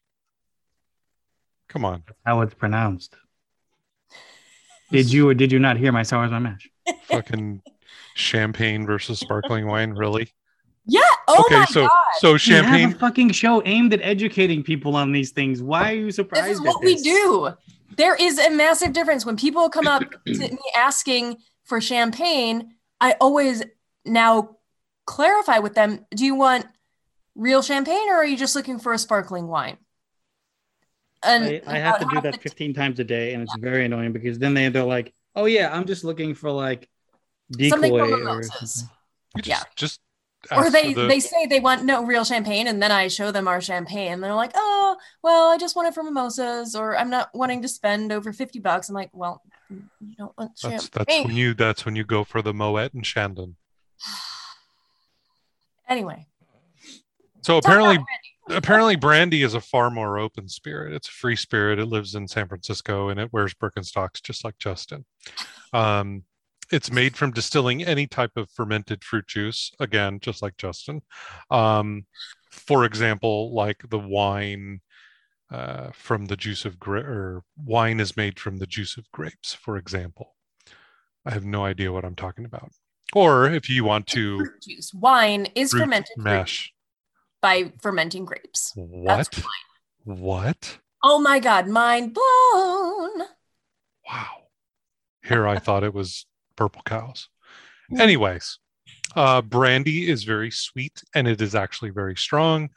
Come 1.68 1.84
on. 1.84 2.04
That's 2.06 2.18
how 2.24 2.40
it's 2.40 2.54
pronounced. 2.54 3.16
Did 4.90 5.12
you 5.12 5.28
or 5.28 5.34
did 5.34 5.52
you 5.52 5.58
not 5.58 5.76
hear 5.76 5.92
my 5.92 6.04
sour 6.04 6.24
as 6.24 6.30
my 6.30 6.38
mash? 6.38 6.70
Fucking 7.04 7.60
champagne 8.14 8.86
versus 8.86 9.18
sparkling 9.18 9.66
wine, 9.66 9.90
really? 9.92 10.32
Yeah. 10.84 11.00
Oh 11.28 11.44
okay, 11.44 11.60
my 11.60 11.64
so 11.66 11.82
god. 11.86 11.90
so 12.18 12.28
We 12.28 12.32
have 12.32 12.40
champagne 12.40 12.92
a 12.92 12.98
fucking 12.98 13.30
show 13.30 13.62
aimed 13.64 13.94
at 13.94 14.00
educating 14.02 14.64
people 14.64 14.96
on 14.96 15.12
these 15.12 15.30
things. 15.30 15.62
Why 15.62 15.92
are 15.92 15.94
you 15.94 16.10
surprised? 16.10 16.46
This 16.46 16.54
is 16.54 16.60
at 16.60 16.66
what 16.66 16.82
we 16.82 16.96
do. 16.96 17.50
There 17.96 18.16
is 18.16 18.38
a 18.38 18.50
massive 18.50 18.92
difference 18.92 19.24
when 19.24 19.36
people 19.36 19.68
come 19.68 19.86
up 19.86 20.02
to 20.26 20.32
me 20.32 20.58
asking 20.74 21.36
for 21.64 21.80
champagne. 21.80 22.74
I 23.00 23.14
always 23.20 23.62
now 24.04 24.56
clarify 25.06 25.60
with 25.60 25.74
them: 25.74 26.04
Do 26.16 26.24
you 26.24 26.34
want 26.34 26.66
real 27.36 27.62
champagne, 27.62 28.08
or 28.08 28.16
are 28.16 28.26
you 28.26 28.36
just 28.36 28.56
looking 28.56 28.80
for 28.80 28.92
a 28.92 28.98
sparkling 28.98 29.46
wine? 29.46 29.76
And 31.24 31.44
I, 31.44 31.62
I 31.66 31.78
have 31.78 32.00
to 32.00 32.06
do 32.06 32.20
that 32.22 32.32
the- 32.34 32.40
15 32.40 32.74
times 32.74 32.98
a 32.98 33.04
day, 33.04 33.34
and 33.34 33.42
it's 33.44 33.56
very 33.56 33.84
annoying 33.84 34.12
because 34.12 34.38
then 34.38 34.54
they, 34.54 34.68
they're 34.68 34.82
like, 34.82 35.14
"Oh 35.36 35.44
yeah, 35.44 35.72
I'm 35.72 35.86
just 35.86 36.02
looking 36.02 36.34
for 36.34 36.50
like 36.50 36.88
decoy 37.52 37.70
Something 37.70 37.98
from 37.98 38.12
or 38.12 38.16
mimosas. 38.18 38.74
something." 38.74 38.88
just, 39.38 39.48
yeah. 39.48 39.62
just 39.76 40.00
or 40.50 40.70
they 40.70 40.92
the- 40.92 41.06
they 41.06 41.20
say 41.20 41.46
they 41.46 41.60
want 41.60 41.84
no 41.84 42.04
real 42.04 42.24
champagne 42.24 42.66
and 42.66 42.82
then 42.82 42.90
i 42.90 43.06
show 43.08 43.30
them 43.30 43.46
our 43.46 43.60
champagne 43.60 44.12
and 44.14 44.22
they're 44.22 44.34
like 44.34 44.50
oh 44.56 44.96
well 45.22 45.50
i 45.50 45.56
just 45.56 45.76
want 45.76 45.86
it 45.88 45.94
for 45.94 46.02
mimosas 46.02 46.74
or 46.74 46.98
i'm 46.98 47.08
not 47.10 47.30
wanting 47.32 47.62
to 47.62 47.68
spend 47.68 48.10
over 48.12 48.32
50 48.32 48.58
bucks 48.58 48.88
i'm 48.88 48.94
like 48.96 49.08
well 49.12 49.40
you 49.70 50.14
don't 50.18 50.36
want 50.36 50.50
that's 50.60 50.82
champagne 50.88 50.90
that's 51.06 51.26
when 51.28 51.36
you 51.36 51.54
that's 51.54 51.84
when 51.86 51.94
you 51.96 52.02
go 52.04 52.24
for 52.24 52.42
the 52.42 52.52
Moet 52.52 52.92
and 52.92 53.04
Chandon. 53.04 53.54
anyway 55.88 56.26
So 57.42 57.54
talk 57.60 57.64
apparently 57.64 57.96
brandy. 57.96 58.56
apparently 58.58 58.96
brandy 58.96 59.42
is 59.42 59.54
a 59.54 59.60
far 59.60 59.90
more 59.90 60.18
open 60.18 60.48
spirit 60.48 60.92
it's 60.92 61.08
a 61.08 61.12
free 61.12 61.36
spirit 61.36 61.78
it 61.78 61.86
lives 61.86 62.14
in 62.14 62.26
san 62.28 62.48
francisco 62.48 63.08
and 63.08 63.20
it 63.20 63.32
wears 63.32 63.54
birkenstocks 63.54 64.22
just 64.22 64.44
like 64.44 64.58
justin 64.58 65.04
um, 65.72 66.22
it's 66.72 66.90
made 66.90 67.16
from 67.16 67.30
distilling 67.30 67.84
any 67.84 68.06
type 68.06 68.32
of 68.36 68.50
fermented 68.50 69.04
fruit 69.04 69.26
juice 69.28 69.70
again 69.78 70.18
just 70.20 70.42
like 70.42 70.56
justin. 70.56 71.02
Um, 71.50 72.06
for 72.50 72.84
example 72.84 73.54
like 73.54 73.88
the 73.90 73.98
wine 73.98 74.80
uh, 75.50 75.90
from 75.92 76.26
the 76.26 76.36
juice 76.36 76.64
of 76.64 76.80
grape 76.80 77.04
or 77.04 77.42
wine 77.62 78.00
is 78.00 78.16
made 78.16 78.40
from 78.40 78.56
the 78.56 78.66
juice 78.66 78.96
of 78.96 79.10
grapes 79.12 79.52
for 79.52 79.76
example. 79.76 80.34
I 81.24 81.30
have 81.32 81.44
no 81.44 81.64
idea 81.64 81.92
what 81.92 82.04
i'm 82.04 82.16
talking 82.16 82.44
about. 82.44 82.72
Or 83.14 83.46
if 83.46 83.68
you 83.68 83.84
want 83.84 84.06
to 84.08 84.38
fruit 84.38 84.62
juice. 84.62 84.94
Wine 84.94 85.46
is 85.54 85.72
fermented 85.72 86.16
mash. 86.16 86.72
by 87.42 87.72
fermenting 87.82 88.24
grapes. 88.24 88.72
What? 88.74 89.42
what? 90.04 90.78
Oh 91.04 91.20
my 91.20 91.38
god 91.38 91.68
mind 91.68 92.14
blown. 92.14 93.26
Wow. 94.08 94.28
Here 95.24 95.46
I 95.46 95.58
thought 95.58 95.84
it 95.84 95.94
was 95.94 96.26
purple 96.62 96.82
cows. 96.84 97.28
Anyways, 97.98 98.60
uh, 99.16 99.42
brandy 99.42 100.08
is 100.08 100.22
very 100.22 100.52
sweet 100.52 101.02
and 101.12 101.26
it 101.26 101.40
is 101.40 101.56
actually 101.56 101.90
very 101.90 102.14
strong, 102.14 102.70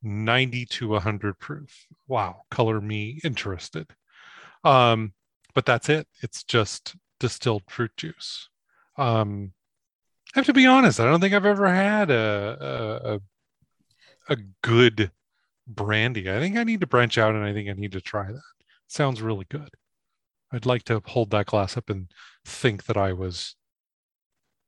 90 0.00 0.64
to 0.66 0.88
100 0.90 1.40
proof. 1.40 1.86
Wow. 2.06 2.42
Color 2.52 2.80
me 2.80 3.18
interested. 3.24 3.88
Um, 4.62 5.12
but 5.54 5.66
that's 5.66 5.88
it. 5.88 6.06
It's 6.22 6.44
just 6.44 6.94
distilled 7.18 7.64
fruit 7.68 7.90
juice. 7.96 8.48
Um, 8.96 9.52
I 10.36 10.38
have 10.38 10.46
to 10.46 10.52
be 10.52 10.66
honest. 10.66 11.00
I 11.00 11.04
don't 11.04 11.20
think 11.20 11.34
I've 11.34 11.44
ever 11.44 11.66
had 11.66 12.12
a, 12.12 13.18
a, 14.28 14.34
a, 14.34 14.34
a 14.34 14.36
good 14.62 15.10
brandy. 15.66 16.30
I 16.30 16.38
think 16.38 16.56
I 16.56 16.62
need 16.62 16.80
to 16.82 16.86
branch 16.86 17.18
out 17.18 17.34
and 17.34 17.44
I 17.44 17.52
think 17.52 17.68
I 17.68 17.72
need 17.72 17.92
to 17.92 18.00
try 18.00 18.30
that. 18.30 18.40
Sounds 18.86 19.20
really 19.20 19.46
good. 19.50 19.70
I'd 20.52 20.66
like 20.66 20.82
to 20.84 21.02
hold 21.06 21.30
that 21.30 21.46
glass 21.46 21.76
up 21.76 21.88
and 21.88 22.10
think 22.44 22.84
that 22.84 22.96
I 22.96 23.12
was 23.12 23.56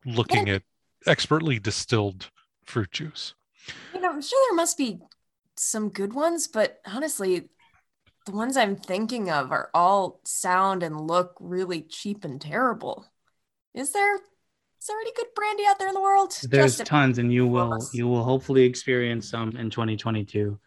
looking 0.06 0.48
at 0.48 0.62
expertly 1.06 1.58
distilled 1.58 2.30
fruit 2.64 2.90
juice. 2.90 3.34
you 3.94 4.00
know 4.00 4.10
i'm 4.10 4.22
sure 4.22 4.38
there 4.48 4.56
must 4.56 4.76
be 4.78 4.98
some 5.56 5.88
good 5.90 6.12
ones 6.14 6.46
but 6.48 6.78
honestly 6.86 7.48
the 8.26 8.32
ones 8.32 8.56
i'm 8.56 8.74
thinking 8.76 9.30
of 9.30 9.50
are 9.52 9.70
all 9.74 10.20
sound 10.24 10.82
and 10.82 10.98
look 11.00 11.34
really 11.40 11.82
cheap 11.82 12.24
and 12.24 12.40
terrible 12.40 13.06
is 13.74 13.92
there 13.92 14.16
is 14.16 14.86
there 14.88 14.98
any 15.00 15.12
good 15.16 15.26
brandy 15.34 15.64
out 15.66 15.78
there 15.78 15.88
in 15.88 15.94
the 15.94 16.00
world 16.00 16.32
There's 16.42 16.72
Justin? 16.78 16.86
tons, 16.86 17.18
and 17.18 17.32
you 17.32 17.46
will 17.46 17.74
us. 17.74 17.94
you 17.94 18.06
will 18.06 18.22
hopefully 18.24 18.64
experience 18.64 19.30
some 19.30 19.56
in 19.56 19.70
2022. 19.70 20.58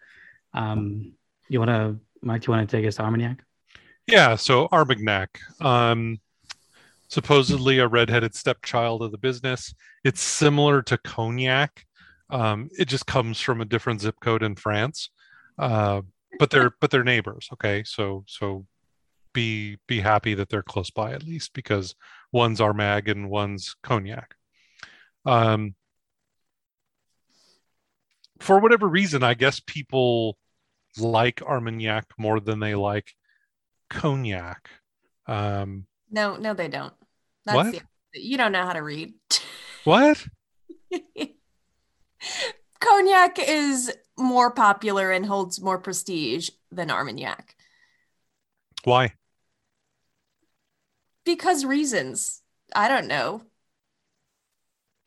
Um, 0.55 1.13
you 1.49 1.59
want 1.59 1.69
to, 1.69 1.99
Mike? 2.23 2.41
Do 2.41 2.51
you 2.51 2.57
want 2.57 2.67
to 2.67 2.75
take 2.77 2.87
us 2.87 2.95
to 2.95 3.03
Armagnac? 3.03 3.43
Yeah, 4.07 4.35
so 4.35 4.69
Armagnac, 4.71 5.39
um, 5.59 6.19
supposedly 7.09 7.79
a 7.79 7.87
redheaded 7.87 8.35
stepchild 8.35 9.03
of 9.03 9.11
the 9.11 9.17
business. 9.17 9.73
It's 10.03 10.21
similar 10.21 10.81
to 10.83 10.97
cognac. 10.97 11.85
Um, 12.29 12.69
it 12.77 12.87
just 12.87 13.05
comes 13.05 13.39
from 13.39 13.61
a 13.61 13.65
different 13.65 14.01
zip 14.01 14.15
code 14.21 14.43
in 14.43 14.55
France, 14.55 15.09
uh, 15.59 16.01
but 16.39 16.49
they're 16.51 16.71
but 16.81 16.91
they're 16.91 17.03
neighbors. 17.03 17.49
Okay, 17.53 17.83
so 17.85 18.23
so 18.27 18.65
be 19.33 19.77
be 19.87 19.99
happy 20.01 20.33
that 20.35 20.49
they're 20.49 20.63
close 20.63 20.89
by 20.91 21.13
at 21.13 21.23
least 21.23 21.53
because 21.53 21.95
one's 22.31 22.59
Armag 22.59 23.09
and 23.09 23.29
one's 23.29 23.75
cognac. 23.83 24.35
Um, 25.25 25.75
for 28.39 28.59
whatever 28.59 28.87
reason, 28.87 29.23
I 29.23 29.33
guess 29.33 29.59
people 29.59 30.37
like 30.97 31.41
Armagnac 31.41 32.05
more 32.17 32.39
than 32.39 32.59
they 32.59 32.75
like 32.75 33.13
cognac. 33.89 34.69
Um, 35.25 35.85
No, 36.09 36.37
no, 36.37 36.53
they 36.53 36.67
don't. 36.67 36.93
What? 37.45 37.71
the- 37.73 37.81
you 38.13 38.37
don't 38.37 38.51
know 38.51 38.63
how 38.65 38.73
to 38.73 38.81
read. 38.81 39.13
what? 39.83 40.25
Cognac 42.79 43.37
is 43.39 43.91
more 44.17 44.51
popular 44.51 45.11
and 45.11 45.25
holds 45.25 45.61
more 45.61 45.77
prestige 45.79 46.49
than 46.71 46.89
Armagnac 46.91 47.55
Why? 48.83 49.13
because 51.25 51.65
reasons. 51.65 52.41
I 52.73 52.87
don't 52.87 53.07
know. 53.07 53.41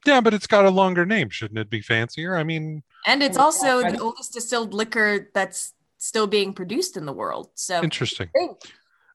Yeah, 0.07 0.21
but 0.21 0.35
it's 0.35 0.47
got 0.47 0.65
a 0.67 0.71
longer 0.71 1.05
name. 1.07 1.31
Shouldn't 1.31 1.59
it 1.59 1.71
be 1.71 1.81
fancier? 1.81 2.37
I 2.37 2.43
mean, 2.45 2.83
And 3.07 3.23
it's 3.23 3.37
also 3.39 3.83
God. 3.83 3.95
the 3.95 4.01
oldest 4.01 4.33
distilled 4.35 4.75
liquor 4.75 5.31
that's 5.35 5.73
still 6.01 6.27
being 6.27 6.53
produced 6.53 6.97
in 6.97 7.07
the 7.07 7.13
world. 7.13 7.51
So 7.55 7.83
interesting. 7.83 8.29
But 8.35 8.57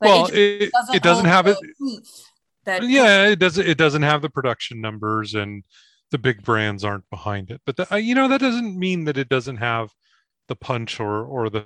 well, 0.02 0.26
it 0.28 0.36
it, 0.36 0.72
it 0.94 1.04
doesn't 1.04 1.26
have 1.26 1.48
it. 1.48 1.58
That 2.66 2.84
Yeah, 2.84 3.28
it 3.28 3.40
doesn't. 3.40 3.68
It 3.68 3.78
doesn't 3.78 4.04
have 4.04 4.22
the 4.22 4.30
production 4.30 4.80
numbers, 4.80 5.34
and 5.34 5.64
the 6.12 6.18
big 6.18 6.44
brands 6.44 6.84
aren't 6.84 7.10
behind 7.10 7.52
it. 7.52 7.62
But 7.66 7.76
the, 7.76 7.96
you 7.98 8.16
know 8.16 8.28
that 8.28 8.40
doesn't 8.40 8.78
mean 8.78 9.06
that 9.06 9.18
it 9.18 9.30
doesn't 9.30 9.58
have 9.58 9.92
the 10.48 10.56
punch 10.56 11.00
or 11.00 11.26
or 11.26 11.50
the 11.50 11.66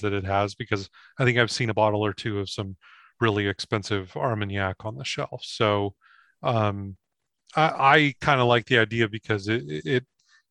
that 0.00 0.12
it 0.12 0.24
has. 0.24 0.54
Because 0.54 0.88
I 1.18 1.24
think 1.24 1.38
I've 1.38 1.50
seen 1.50 1.70
a 1.70 1.74
bottle 1.74 2.04
or 2.04 2.12
two 2.12 2.38
of 2.38 2.50
some 2.50 2.76
really 3.20 3.46
expensive 3.46 4.16
Armagnac 4.16 4.84
on 4.84 4.96
the 4.96 5.04
shelf. 5.04 5.42
So 5.44 5.94
um, 6.42 6.96
I, 7.56 7.62
I 7.62 8.14
kind 8.20 8.40
of 8.40 8.46
like 8.48 8.66
the 8.66 8.78
idea 8.78 9.08
because 9.08 9.48
it, 9.48 9.62
it 9.66 10.04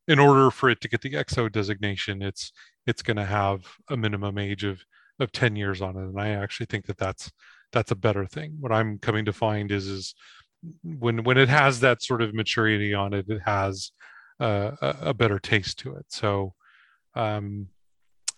in 0.07 0.19
order 0.19 0.51
for 0.51 0.69
it 0.69 0.81
to 0.81 0.89
get 0.89 1.01
the 1.01 1.11
XO 1.11 1.51
designation, 1.51 2.21
it's 2.21 2.51
it's 2.85 3.01
going 3.01 3.17
to 3.17 3.25
have 3.25 3.65
a 3.89 3.97
minimum 3.97 4.37
age 4.37 4.63
of 4.63 4.83
of 5.19 5.31
10 5.31 5.55
years 5.55 5.79
on 5.79 5.95
it 5.95 6.01
and 6.01 6.19
i 6.19 6.29
actually 6.29 6.65
think 6.65 6.87
that 6.87 6.97
that's 6.97 7.31
that's 7.73 7.91
a 7.91 7.95
better 7.95 8.25
thing. 8.25 8.55
What 8.59 8.71
i'm 8.71 8.99
coming 8.99 9.25
to 9.25 9.33
find 9.33 9.71
is 9.71 9.87
is 9.87 10.15
when 10.83 11.25
when 11.25 11.37
it 11.37 11.49
has 11.49 11.81
that 11.81 12.01
sort 12.01 12.21
of 12.21 12.33
maturity 12.33 12.93
on 12.93 13.13
it 13.13 13.27
it 13.27 13.41
has 13.43 13.91
uh, 14.39 14.71
a, 14.81 14.95
a 15.09 15.13
better 15.13 15.39
taste 15.39 15.79
to 15.79 15.95
it. 15.95 16.05
So 16.07 16.53
um 17.15 17.67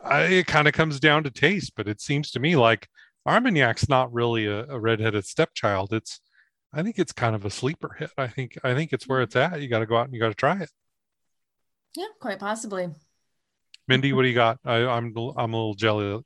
I, 0.03 0.21
it 0.23 0.47
kind 0.47 0.67
of 0.67 0.73
comes 0.73 0.99
down 0.99 1.23
to 1.23 1.31
taste 1.31 1.73
but 1.75 1.87
it 1.87 2.01
seems 2.01 2.31
to 2.31 2.39
me 2.39 2.55
like 2.55 2.87
armagnac's 3.27 3.87
not 3.87 4.13
really 4.13 4.45
a, 4.47 4.65
a 4.65 4.79
redheaded 4.79 5.25
stepchild. 5.25 5.93
It's 5.93 6.21
i 6.73 6.81
think 6.81 6.97
it's 6.97 7.13
kind 7.13 7.35
of 7.35 7.45
a 7.45 7.51
sleeper 7.51 7.95
hit. 7.99 8.11
I 8.17 8.27
think 8.27 8.57
i 8.63 8.73
think 8.73 8.93
it's 8.93 9.07
where 9.07 9.21
it's 9.21 9.35
at. 9.35 9.61
You 9.61 9.67
got 9.67 9.79
to 9.79 9.85
go 9.85 9.97
out 9.97 10.05
and 10.05 10.13
you 10.13 10.19
got 10.19 10.29
to 10.29 10.33
try 10.33 10.59
it. 10.61 10.71
Yeah, 11.95 12.07
quite 12.19 12.39
possibly. 12.39 12.89
Mindy 13.87 14.13
what 14.13 14.23
do 14.23 14.27
you 14.27 14.35
got 14.35 14.59
I, 14.65 14.85
i'm 14.85 15.13
i'm 15.37 15.53
a 15.53 15.57
little 15.57 15.75
jelly 15.75 16.23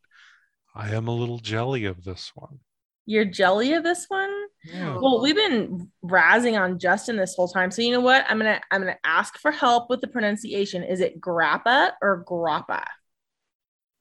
i 0.75 0.89
am 0.89 1.07
a 1.07 1.15
little 1.15 1.39
jelly 1.39 1.85
of 1.85 2.03
this 2.03 2.31
one 2.35 2.59
You're 3.05 3.25
jelly 3.25 3.73
of 3.73 3.83
this 3.83 4.05
one? 4.07 4.29
yeah. 4.65 4.97
Well, 5.01 5.21
we've 5.21 5.35
been 5.35 5.89
razzing 6.03 6.59
on 6.59 6.77
Justin 6.77 7.15
this 7.17 7.33
whole 7.35 7.47
time. 7.47 7.71
So 7.71 7.81
you 7.81 7.91
know 7.91 8.01
what? 8.01 8.23
I'm 8.29 8.37
gonna 8.37 8.61
I'm 8.69 8.81
gonna 8.81 8.99
ask 9.03 9.37
for 9.39 9.51
help 9.51 9.89
with 9.89 10.01
the 10.01 10.07
pronunciation. 10.07 10.83
Is 10.83 10.99
it 10.99 11.19
grappa 11.19 11.93
or 12.01 12.23
grappa? 12.23 12.83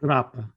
Grappa. 0.02 0.50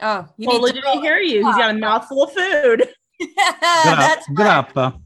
Oh, 0.00 0.26
you 0.38 0.48
well, 0.48 0.60
need 0.60 0.74
to 0.74 0.80
didn't 0.80 1.02
hear 1.02 1.18
you. 1.18 1.44
He's 1.46 1.56
got 1.56 1.70
a 1.70 1.78
mouthful 1.78 2.24
of 2.24 2.32
food. 2.32 2.88
That's 3.36 4.28
right. 4.28 4.66
Grappa. 4.74 5.00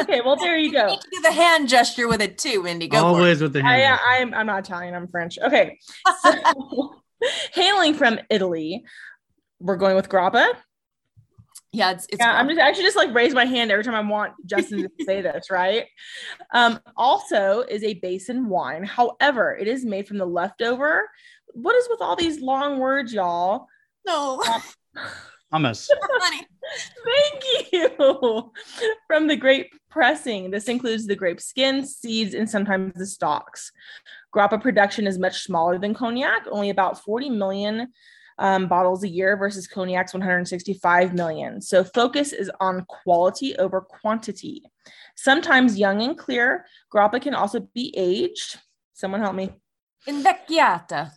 Okay, 0.00 0.20
well 0.24 0.36
there 0.36 0.56
you 0.56 0.66
You 0.70 0.72
go. 0.72 0.86
need 0.86 1.00
to 1.00 1.08
do 1.12 1.20
the 1.22 1.32
hand 1.32 1.68
gesture 1.68 2.08
with 2.08 2.22
it 2.22 2.38
too, 2.38 2.62
Mindy. 2.62 2.88
Go 2.88 2.98
for. 3.00 3.06
Always 3.06 3.42
with 3.42 3.52
the 3.52 3.62
hand. 3.62 3.94
uh, 3.94 3.98
I'm 4.06 4.34
I'm 4.34 4.46
not 4.46 4.60
Italian. 4.64 4.94
I'm 4.94 5.08
French. 5.08 5.38
Okay. 5.42 5.78
So, 6.22 6.94
hailing 7.52 7.94
from 7.94 8.18
Italy, 8.30 8.84
we're 9.58 9.76
going 9.76 9.96
with 9.96 10.08
grappa. 10.08 10.52
Yeah, 11.72 11.92
it's, 11.92 12.06
it's 12.10 12.18
yeah, 12.18 12.32
I'm 12.32 12.48
just 12.48 12.60
I 12.60 12.72
should 12.72 12.84
just 12.84 12.96
like 12.96 13.14
raise 13.14 13.32
my 13.32 13.44
hand 13.44 13.70
every 13.70 13.84
time 13.84 13.94
I 13.94 14.00
want 14.00 14.32
Justin 14.44 14.82
to 14.82 15.04
say 15.04 15.20
this, 15.22 15.50
right? 15.50 15.86
Um, 16.52 16.80
also 16.96 17.60
is 17.60 17.84
a 17.84 17.94
basin 17.94 18.48
wine. 18.48 18.82
However, 18.84 19.56
it 19.56 19.68
is 19.68 19.84
made 19.84 20.08
from 20.08 20.18
the 20.18 20.26
leftover. 20.26 21.08
What 21.52 21.76
is 21.76 21.88
with 21.88 22.00
all 22.00 22.16
these 22.16 22.40
long 22.40 22.78
words, 22.78 23.12
y'all? 23.12 23.66
no 24.06 24.42
Hummus. 25.52 25.88
Thank 27.04 27.72
you. 27.72 28.52
From 29.06 29.26
the 29.26 29.36
grape 29.36 29.72
pressing. 29.90 30.50
This 30.50 30.68
includes 30.68 31.06
the 31.06 31.16
grape 31.16 31.40
skin, 31.40 31.84
seeds, 31.84 32.34
and 32.34 32.48
sometimes 32.48 32.94
the 32.94 33.06
stalks. 33.06 33.72
Grappa 34.34 34.62
production 34.62 35.06
is 35.06 35.18
much 35.18 35.42
smaller 35.42 35.78
than 35.78 35.94
cognac, 35.94 36.46
only 36.50 36.70
about 36.70 37.02
40 37.02 37.30
million 37.30 37.88
um, 38.38 38.68
bottles 38.68 39.02
a 39.02 39.08
year 39.08 39.36
versus 39.36 39.66
cognac's 39.66 40.14
165 40.14 41.14
million. 41.14 41.60
So 41.60 41.84
focus 41.84 42.32
is 42.32 42.50
on 42.60 42.86
quality 42.86 43.56
over 43.56 43.80
quantity. 43.80 44.62
Sometimes 45.16 45.78
young 45.78 46.00
and 46.02 46.16
clear, 46.16 46.64
grappa 46.92 47.20
can 47.20 47.34
also 47.34 47.60
be 47.74 47.92
aged. 47.96 48.58
Someone 48.94 49.20
help 49.20 49.34
me. 49.34 49.50
Invecchiata. 50.08 51.10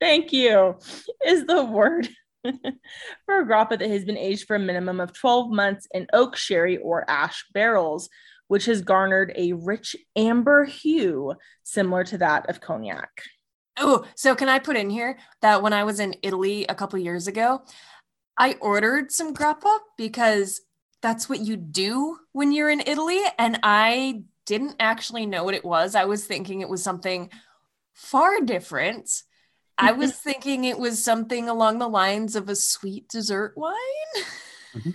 Thank 0.00 0.32
you. 0.32 0.76
Is 1.24 1.46
the 1.46 1.64
word 1.64 2.08
for 3.26 3.40
a 3.40 3.46
grappa 3.46 3.78
that 3.78 3.90
has 3.90 4.04
been 4.04 4.18
aged 4.18 4.46
for 4.46 4.56
a 4.56 4.60
minimum 4.60 5.00
of 5.00 5.12
12 5.12 5.50
months 5.50 5.86
in 5.92 6.06
oak, 6.12 6.36
sherry, 6.36 6.78
or 6.78 7.08
ash 7.08 7.44
barrels, 7.52 8.08
which 8.48 8.64
has 8.66 8.82
garnered 8.82 9.32
a 9.36 9.52
rich 9.52 9.96
amber 10.16 10.64
hue 10.64 11.34
similar 11.62 12.04
to 12.04 12.18
that 12.18 12.48
of 12.48 12.60
cognac. 12.60 13.22
Oh, 13.78 14.04
so 14.16 14.34
can 14.34 14.48
I 14.48 14.58
put 14.58 14.76
in 14.76 14.90
here 14.90 15.18
that 15.40 15.62
when 15.62 15.72
I 15.72 15.84
was 15.84 16.00
in 16.00 16.16
Italy 16.22 16.66
a 16.68 16.74
couple 16.74 16.98
years 16.98 17.28
ago, 17.28 17.62
I 18.36 18.56
ordered 18.60 19.12
some 19.12 19.34
grappa 19.34 19.78
because 19.96 20.60
that's 21.00 21.28
what 21.28 21.40
you 21.40 21.56
do 21.56 22.18
when 22.32 22.52
you're 22.52 22.70
in 22.70 22.82
Italy. 22.84 23.20
And 23.38 23.60
I 23.62 24.22
didn't 24.46 24.76
actually 24.80 25.26
know 25.26 25.44
what 25.44 25.54
it 25.54 25.64
was. 25.64 25.94
I 25.94 26.06
was 26.06 26.24
thinking 26.26 26.60
it 26.60 26.68
was 26.68 26.82
something 26.82 27.30
far 27.94 28.40
different. 28.40 29.10
I 29.78 29.92
was 29.92 30.12
thinking 30.12 30.64
it 30.64 30.78
was 30.78 31.02
something 31.02 31.48
along 31.48 31.78
the 31.78 31.88
lines 31.88 32.34
of 32.34 32.48
a 32.48 32.56
sweet 32.56 33.08
dessert 33.08 33.54
wine. 33.56 33.76
Mhm. 34.74 34.94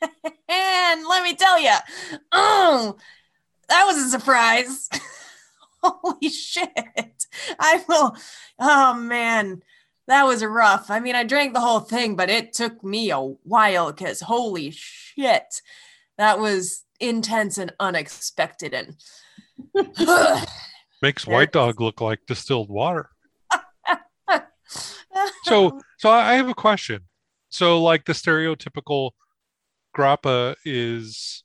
and 0.48 1.06
let 1.06 1.22
me 1.22 1.34
tell 1.36 1.60
you, 1.60 1.72
oh, 2.32 2.96
that 3.68 3.84
was 3.86 3.96
a 3.96 4.08
surprise. 4.10 4.88
Holy 5.82 6.28
shit. 6.28 7.26
I 7.60 7.84
will. 7.88 8.16
Oh 8.58 8.94
man, 8.94 9.62
that 10.08 10.24
was 10.24 10.44
rough. 10.44 10.90
I 10.90 10.98
mean, 10.98 11.14
I 11.14 11.24
drank 11.24 11.52
the 11.52 11.60
whole 11.60 11.80
thing, 11.80 12.16
but 12.16 12.30
it 12.30 12.52
took 12.52 12.82
me 12.82 13.10
a 13.10 13.18
while 13.20 13.92
because 13.92 14.20
holy 14.20 14.70
shit, 14.70 15.60
that 16.18 16.38
was 16.38 16.84
intense 17.00 17.58
and 17.58 17.72
unexpected. 17.78 18.74
And 18.74 18.96
makes 21.02 21.26
white 21.26 21.52
dog 21.52 21.80
look 21.80 22.00
like 22.00 22.20
distilled 22.26 22.70
water 22.70 23.10
so 25.44 25.80
so 25.98 26.10
i 26.10 26.34
have 26.34 26.48
a 26.48 26.54
question. 26.54 27.02
So 27.48 27.80
like 27.80 28.04
the 28.04 28.14
stereotypical 28.14 29.12
grappa 29.96 30.56
is 30.64 31.44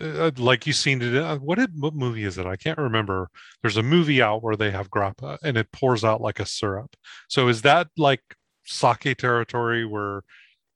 uh, 0.00 0.30
like 0.36 0.66
you've 0.66 0.76
seen 0.76 1.02
it 1.02 1.16
uh, 1.16 1.36
what 1.38 1.58
what 1.78 1.94
movie 1.94 2.24
is 2.24 2.38
it? 2.38 2.46
I 2.46 2.56
can't 2.56 2.78
remember. 2.78 3.28
There's 3.60 3.76
a 3.76 3.82
movie 3.82 4.22
out 4.22 4.42
where 4.42 4.56
they 4.56 4.70
have 4.70 4.90
grappa 4.90 5.38
and 5.42 5.56
it 5.56 5.72
pours 5.72 6.04
out 6.04 6.20
like 6.20 6.38
a 6.38 6.46
syrup. 6.46 6.94
So 7.28 7.48
is 7.48 7.62
that 7.62 7.88
like 7.96 8.22
sake 8.64 9.16
territory 9.18 9.84
where 9.84 10.22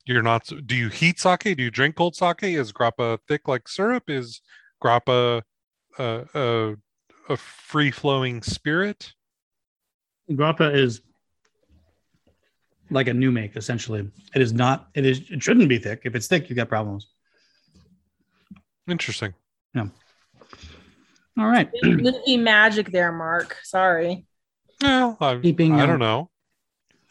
you're 0.04 0.22
not 0.22 0.50
do 0.66 0.74
you 0.74 0.88
heat 0.88 1.20
sake? 1.20 1.56
Do 1.56 1.62
you 1.62 1.70
drink 1.70 1.94
cold 1.94 2.16
sake? 2.16 2.42
Is 2.42 2.72
grappa 2.72 3.18
thick 3.28 3.46
like 3.48 3.68
syrup? 3.68 4.10
Is 4.10 4.40
grappa 4.82 5.42
uh, 5.98 6.24
uh, 6.34 6.74
a 7.28 7.36
free 7.36 7.92
flowing 7.92 8.42
spirit? 8.42 9.12
Grappa 10.30 10.74
is 10.74 11.02
like 12.90 13.08
a 13.08 13.14
new 13.14 13.30
make, 13.30 13.56
essentially. 13.56 14.10
It 14.34 14.42
is 14.42 14.52
not, 14.52 14.88
it 14.94 15.04
is, 15.04 15.30
it 15.30 15.42
shouldn't 15.42 15.68
be 15.68 15.78
thick. 15.78 16.02
If 16.04 16.14
it's 16.14 16.26
thick, 16.26 16.48
you've 16.48 16.56
got 16.56 16.68
problems. 16.68 17.08
interesting 18.88 19.34
Yeah. 19.74 19.88
All 21.38 21.46
right. 21.46 21.68
Wouldn't 21.82 22.24
be 22.24 22.36
magic 22.36 22.92
there, 22.92 23.12
Mark. 23.12 23.56
Sorry. 23.62 24.24
Well, 24.82 25.16
I, 25.20 25.36
Keeping, 25.36 25.74
I 25.74 25.86
don't 25.86 25.98
know. 25.98 26.30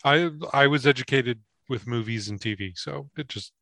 I 0.03 0.29
I 0.53 0.67
was 0.67 0.85
educated 0.85 1.41
with 1.67 1.87
movies 1.87 2.29
and 2.29 2.39
TV, 2.39 2.77
so 2.77 3.09
it 3.17 3.27
just 3.27 3.53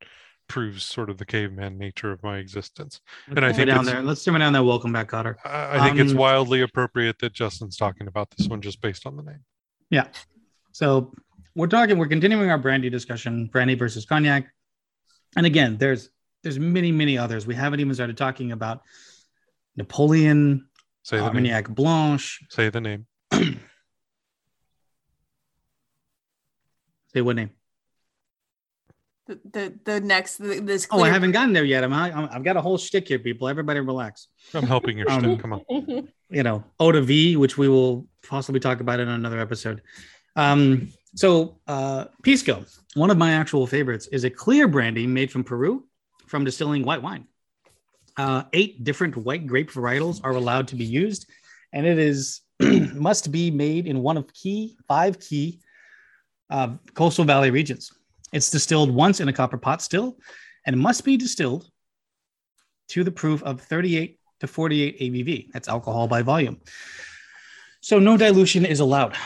proves 0.46 0.84
sort 0.84 1.08
of 1.08 1.16
the 1.16 1.24
caveman 1.24 1.78
nature 1.78 2.12
of 2.12 2.22
my 2.22 2.36
existence. 2.36 3.00
Let's 3.28 3.36
And 3.36 3.46
I 3.46 3.52
think 3.52 3.68
down 3.68 3.84
there. 3.84 4.02
Let's 4.02 4.22
simmer 4.22 4.38
down 4.38 4.52
there. 4.52 4.62
Welcome 4.62 4.92
back, 4.92 5.08
Cotter. 5.08 5.38
I, 5.44 5.78
I 5.78 5.84
think 5.86 5.98
it's 5.98 6.12
Um, 6.12 6.18
wildly 6.18 6.60
appropriate 6.60 7.18
that 7.20 7.32
Justin's 7.32 7.76
talking 7.76 8.06
about 8.06 8.30
this 8.36 8.46
one 8.46 8.60
just 8.60 8.80
based 8.80 9.06
on 9.06 9.16
the 9.16 9.22
name. 9.22 9.44
Yeah. 9.90 10.08
So 10.72 11.12
we're 11.54 11.68
talking, 11.68 11.98
we're 11.98 12.08
continuing 12.08 12.50
our 12.50 12.58
brandy 12.58 12.90
discussion, 12.90 13.46
brandy 13.46 13.74
versus 13.74 14.04
cognac. 14.04 14.46
And 15.36 15.46
again, 15.46 15.76
there's 15.78 16.10
there's 16.42 16.58
many, 16.58 16.92
many 16.92 17.16
others. 17.16 17.46
We 17.46 17.54
haven't 17.54 17.80
even 17.80 17.94
started 17.94 18.16
talking 18.16 18.52
about 18.52 18.82
Napoleon, 19.76 20.68
Say 21.02 21.18
the 21.18 21.30
name. 21.32 21.64
Blanche. 21.70 22.40
Say 22.50 22.68
the 22.70 22.80
name. 22.80 23.06
Say 23.32 23.58
what 27.20 27.36
name? 27.36 27.50
The 29.26 29.40
the, 29.52 29.78
the 29.84 30.00
next 30.00 30.36
the, 30.36 30.60
this. 30.60 30.86
Oh, 30.90 31.02
I 31.02 31.08
haven't 31.08 31.32
gotten 31.32 31.52
there 31.52 31.64
yet. 31.64 31.82
I'm, 31.84 31.92
I'm 31.92 32.28
I've 32.30 32.44
got 32.44 32.56
a 32.56 32.60
whole 32.60 32.76
shtick 32.76 33.08
here, 33.08 33.18
people. 33.18 33.48
Everybody 33.48 33.80
relax. 33.80 34.28
I'm 34.52 34.66
helping 34.66 34.98
your 34.98 35.10
Um, 35.10 35.22
shtick. 35.22 35.40
Come 35.40 35.54
on. 35.54 36.08
you 36.28 36.42
know, 36.42 36.64
eau 36.78 36.92
de 36.92 37.00
vie, 37.00 37.36
which 37.36 37.56
we 37.56 37.68
will 37.68 38.06
possibly 38.26 38.60
talk 38.60 38.80
about 38.80 39.00
in 39.00 39.08
another 39.08 39.40
episode. 39.40 39.80
Um, 40.36 40.90
so 41.14 41.58
uh, 41.66 42.06
Pisco, 42.22 42.64
one 42.94 43.10
of 43.10 43.18
my 43.18 43.32
actual 43.32 43.66
favorites, 43.66 44.06
is 44.08 44.24
a 44.24 44.30
clear 44.30 44.68
brandy 44.68 45.06
made 45.06 45.30
from 45.30 45.44
Peru 45.44 45.86
from 46.26 46.44
distilling 46.44 46.84
white 46.84 47.02
wine. 47.02 47.26
Uh, 48.16 48.44
eight 48.52 48.84
different 48.84 49.16
white 49.16 49.46
grape 49.46 49.70
varietals 49.70 50.20
are 50.24 50.32
allowed 50.32 50.68
to 50.68 50.76
be 50.76 50.84
used, 50.84 51.28
and 51.72 51.86
it 51.86 51.98
is 51.98 52.40
must 52.94 53.32
be 53.32 53.50
made 53.50 53.86
in 53.86 54.02
one 54.02 54.16
of 54.16 54.32
key 54.32 54.76
five 54.86 55.18
key 55.20 55.60
uh, 56.50 56.74
coastal 56.94 57.24
valley 57.24 57.50
regions. 57.50 57.92
It's 58.32 58.50
distilled 58.50 58.92
once 58.92 59.20
in 59.20 59.28
a 59.28 59.32
copper 59.32 59.58
pot 59.58 59.82
still, 59.82 60.16
and 60.66 60.78
must 60.78 61.04
be 61.04 61.16
distilled 61.16 61.68
to 62.88 63.04
the 63.04 63.10
proof 63.10 63.42
of 63.42 63.60
38 63.60 64.18
to 64.40 64.46
48 64.46 65.00
ABV. 65.00 65.52
That's 65.52 65.68
alcohol 65.68 66.08
by 66.08 66.22
volume. 66.22 66.60
So 67.80 67.98
no 67.98 68.16
dilution 68.16 68.64
is 68.64 68.80
allowed. 68.80 69.16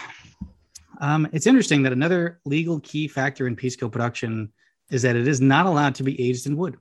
Um, 0.98 1.28
it's 1.32 1.46
interesting 1.46 1.82
that 1.84 1.92
another 1.92 2.40
legal 2.44 2.80
key 2.80 3.08
factor 3.08 3.46
in 3.46 3.56
Pisco 3.56 3.88
production 3.88 4.52
is 4.90 5.02
that 5.02 5.16
it 5.16 5.28
is 5.28 5.40
not 5.40 5.66
allowed 5.66 5.94
to 5.96 6.02
be 6.02 6.20
aged 6.20 6.46
in 6.46 6.56
wood. 6.56 6.76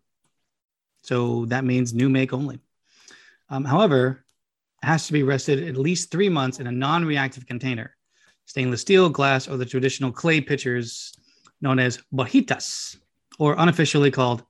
So 1.04 1.46
that 1.46 1.64
means 1.64 1.94
new 1.94 2.10
make 2.10 2.34
only. 2.34 2.60
Um, 3.50 3.64
however, 3.64 4.26
it 4.82 4.86
has 4.86 5.08
to 5.08 5.14
be 5.14 5.24
rested 5.24 5.68
at 5.68 5.78
least 5.78 6.12
three 6.12 6.30
months 6.30 6.60
in 6.60 6.68
a 6.68 6.72
non-reactive 6.72 7.46
container, 7.46 7.96
stainless 8.46 8.82
steel, 8.82 9.10
glass, 9.10 9.48
or 9.48 9.58
the 9.58 9.66
traditional 9.66 10.12
clay 10.12 10.42
pitchers 10.42 11.14
known 11.62 11.80
as 11.80 12.00
bojitas, 12.14 12.98
or 13.40 13.56
unofficially 13.58 14.12
called 14.12 14.44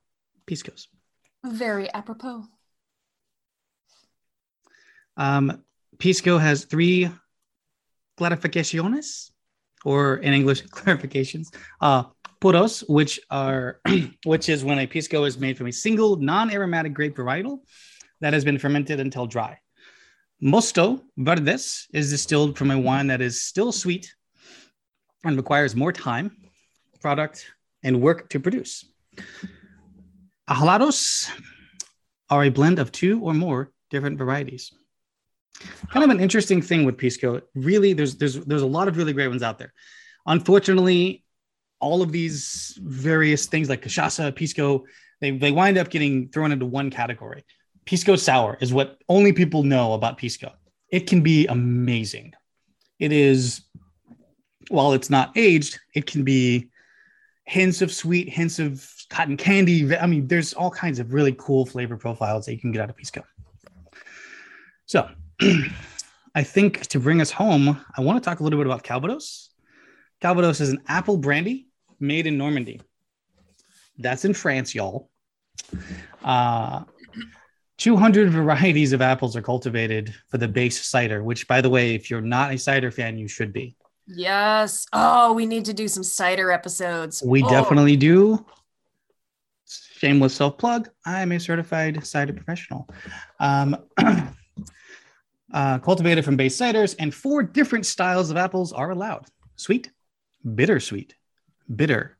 piscos. 0.46 0.86
Very 1.44 1.92
apropos. 1.92 2.44
Um, 5.16 5.62
Pisco 5.98 6.38
has 6.38 6.64
three 6.64 7.10
clarificaciones, 8.18 9.30
or 9.84 10.18
in 10.18 10.32
English, 10.32 10.62
clarifications. 10.78 11.48
Uh, 11.80 12.04
puros, 12.40 12.84
which 12.88 13.20
are 13.30 13.80
which 14.24 14.48
is 14.48 14.64
when 14.64 14.78
a 14.78 14.86
pisco 14.86 15.24
is 15.24 15.38
made 15.38 15.56
from 15.56 15.66
a 15.66 15.72
single 15.72 16.16
non-aromatic 16.16 16.94
grape 16.94 17.16
varietal 17.16 17.60
that 18.20 18.32
has 18.32 18.44
been 18.44 18.58
fermented 18.58 19.00
until 19.00 19.26
dry. 19.26 19.58
Mosto 20.42 21.00
Verdes 21.16 21.88
is 21.92 22.10
distilled 22.10 22.56
from 22.56 22.70
a 22.70 22.78
wine 22.78 23.08
that 23.08 23.20
is 23.20 23.42
still 23.42 23.72
sweet 23.72 24.14
and 25.24 25.36
requires 25.36 25.74
more 25.74 25.92
time, 25.92 26.30
product, 27.00 27.46
and 27.82 28.00
work 28.00 28.28
to 28.30 28.38
produce. 28.38 28.84
Acholados 30.48 31.28
are 32.30 32.44
a 32.44 32.50
blend 32.50 32.78
of 32.78 32.92
two 32.92 33.20
or 33.20 33.34
more 33.34 33.72
different 33.90 34.18
varieties 34.18 34.72
kind 35.90 36.04
of 36.04 36.10
an 36.10 36.20
interesting 36.20 36.62
thing 36.62 36.84
with 36.84 36.98
Pisco. 36.98 37.42
Really, 37.54 37.92
there's 37.92 38.16
there's 38.16 38.36
there's 38.44 38.62
a 38.62 38.66
lot 38.66 38.88
of 38.88 38.96
really 38.96 39.12
great 39.12 39.28
ones 39.28 39.42
out 39.42 39.58
there. 39.58 39.72
Unfortunately, 40.26 41.24
all 41.80 42.02
of 42.02 42.12
these 42.12 42.78
various 42.82 43.46
things 43.46 43.68
like 43.68 43.82
cachaça, 43.82 44.34
Pisco, 44.34 44.84
they 45.20 45.30
they 45.30 45.52
wind 45.52 45.78
up 45.78 45.90
getting 45.90 46.28
thrown 46.28 46.52
into 46.52 46.66
one 46.66 46.90
category. 46.90 47.44
Pisco 47.84 48.16
sour 48.16 48.58
is 48.60 48.72
what 48.72 48.98
only 49.08 49.32
people 49.32 49.62
know 49.62 49.94
about 49.94 50.18
Pisco. 50.18 50.52
It 50.90 51.06
can 51.06 51.22
be 51.22 51.46
amazing. 51.46 52.34
It 52.98 53.12
is, 53.12 53.62
while 54.68 54.92
it's 54.92 55.08
not 55.08 55.32
aged, 55.36 55.78
it 55.94 56.06
can 56.06 56.24
be 56.24 56.68
hints 57.44 57.80
of 57.80 57.90
sweet, 57.90 58.28
hints 58.28 58.58
of 58.58 58.86
cotton 59.08 59.38
candy. 59.38 59.96
I 59.96 60.06
mean, 60.06 60.26
there's 60.26 60.52
all 60.52 60.70
kinds 60.70 60.98
of 60.98 61.14
really 61.14 61.34
cool 61.38 61.64
flavor 61.64 61.96
profiles 61.96 62.44
that 62.44 62.52
you 62.52 62.60
can 62.60 62.72
get 62.72 62.82
out 62.82 62.90
of 62.90 62.96
Pisco. 62.96 63.24
So, 64.84 65.08
I 65.40 66.42
think 66.42 66.86
to 66.88 67.00
bring 67.00 67.20
us 67.20 67.30
home, 67.30 67.80
I 67.96 68.00
want 68.00 68.22
to 68.22 68.28
talk 68.28 68.40
a 68.40 68.42
little 68.44 68.58
bit 68.58 68.66
about 68.66 68.82
Calvados. 68.82 69.50
Calvados 70.20 70.60
is 70.60 70.70
an 70.70 70.82
apple 70.88 71.16
brandy 71.16 71.68
made 72.00 72.26
in 72.26 72.36
Normandy. 72.36 72.80
That's 73.98 74.24
in 74.24 74.34
France, 74.34 74.74
y'all. 74.74 75.10
Uh, 76.24 76.84
200 77.78 78.30
varieties 78.30 78.92
of 78.92 79.00
apples 79.00 79.36
are 79.36 79.42
cultivated 79.42 80.14
for 80.28 80.38
the 80.38 80.48
base 80.48 80.84
cider, 80.84 81.22
which, 81.22 81.46
by 81.46 81.60
the 81.60 81.70
way, 81.70 81.94
if 81.94 82.10
you're 82.10 82.20
not 82.20 82.52
a 82.52 82.58
cider 82.58 82.90
fan, 82.90 83.16
you 83.18 83.28
should 83.28 83.52
be. 83.52 83.76
Yes. 84.06 84.86
Oh, 84.92 85.32
we 85.32 85.46
need 85.46 85.64
to 85.66 85.74
do 85.74 85.86
some 85.86 86.02
cider 86.02 86.50
episodes. 86.50 87.22
We 87.24 87.42
Oh, 87.42 87.50
definitely 87.50 87.96
do. 87.96 88.44
Shameless 89.66 90.34
self 90.34 90.58
plug. 90.58 90.88
I'm 91.04 91.32
a 91.32 91.38
certified 91.40 92.04
cider 92.06 92.32
professional. 92.32 92.88
Um, 93.38 93.76
uh, 95.52 95.78
cultivated 95.78 96.24
from 96.24 96.36
base 96.36 96.56
ciders, 96.56 96.94
and 96.98 97.14
four 97.14 97.42
different 97.42 97.86
styles 97.86 98.30
of 98.30 98.36
apples 98.36 98.72
are 98.72 98.90
allowed 98.90 99.26
sweet, 99.56 99.90
bittersweet, 100.54 101.14
bitter, 101.74 102.16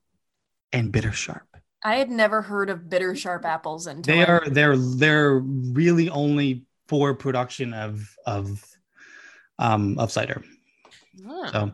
and 0.73 0.93
bitter 0.93 1.13
sharp. 1.13 1.47
I 1.83 1.97
had 1.97 2.11
never 2.11 2.43
heard 2.43 2.71
of 2.71 2.91
bitter 2.91 3.15
sharp 3.15 3.45
apples 3.45 3.87
until 3.87 4.17
They 4.17 4.25
are 4.25 4.45
they're 4.49 4.77
they're 4.77 5.39
really 5.39 6.11
only 6.11 6.65
for 6.89 7.15
production 7.15 7.73
of 7.73 8.15
of 8.27 8.65
um, 9.59 9.99
of 9.99 10.11
cider. 10.11 10.43
Ah. 11.27 11.51
So 11.53 11.73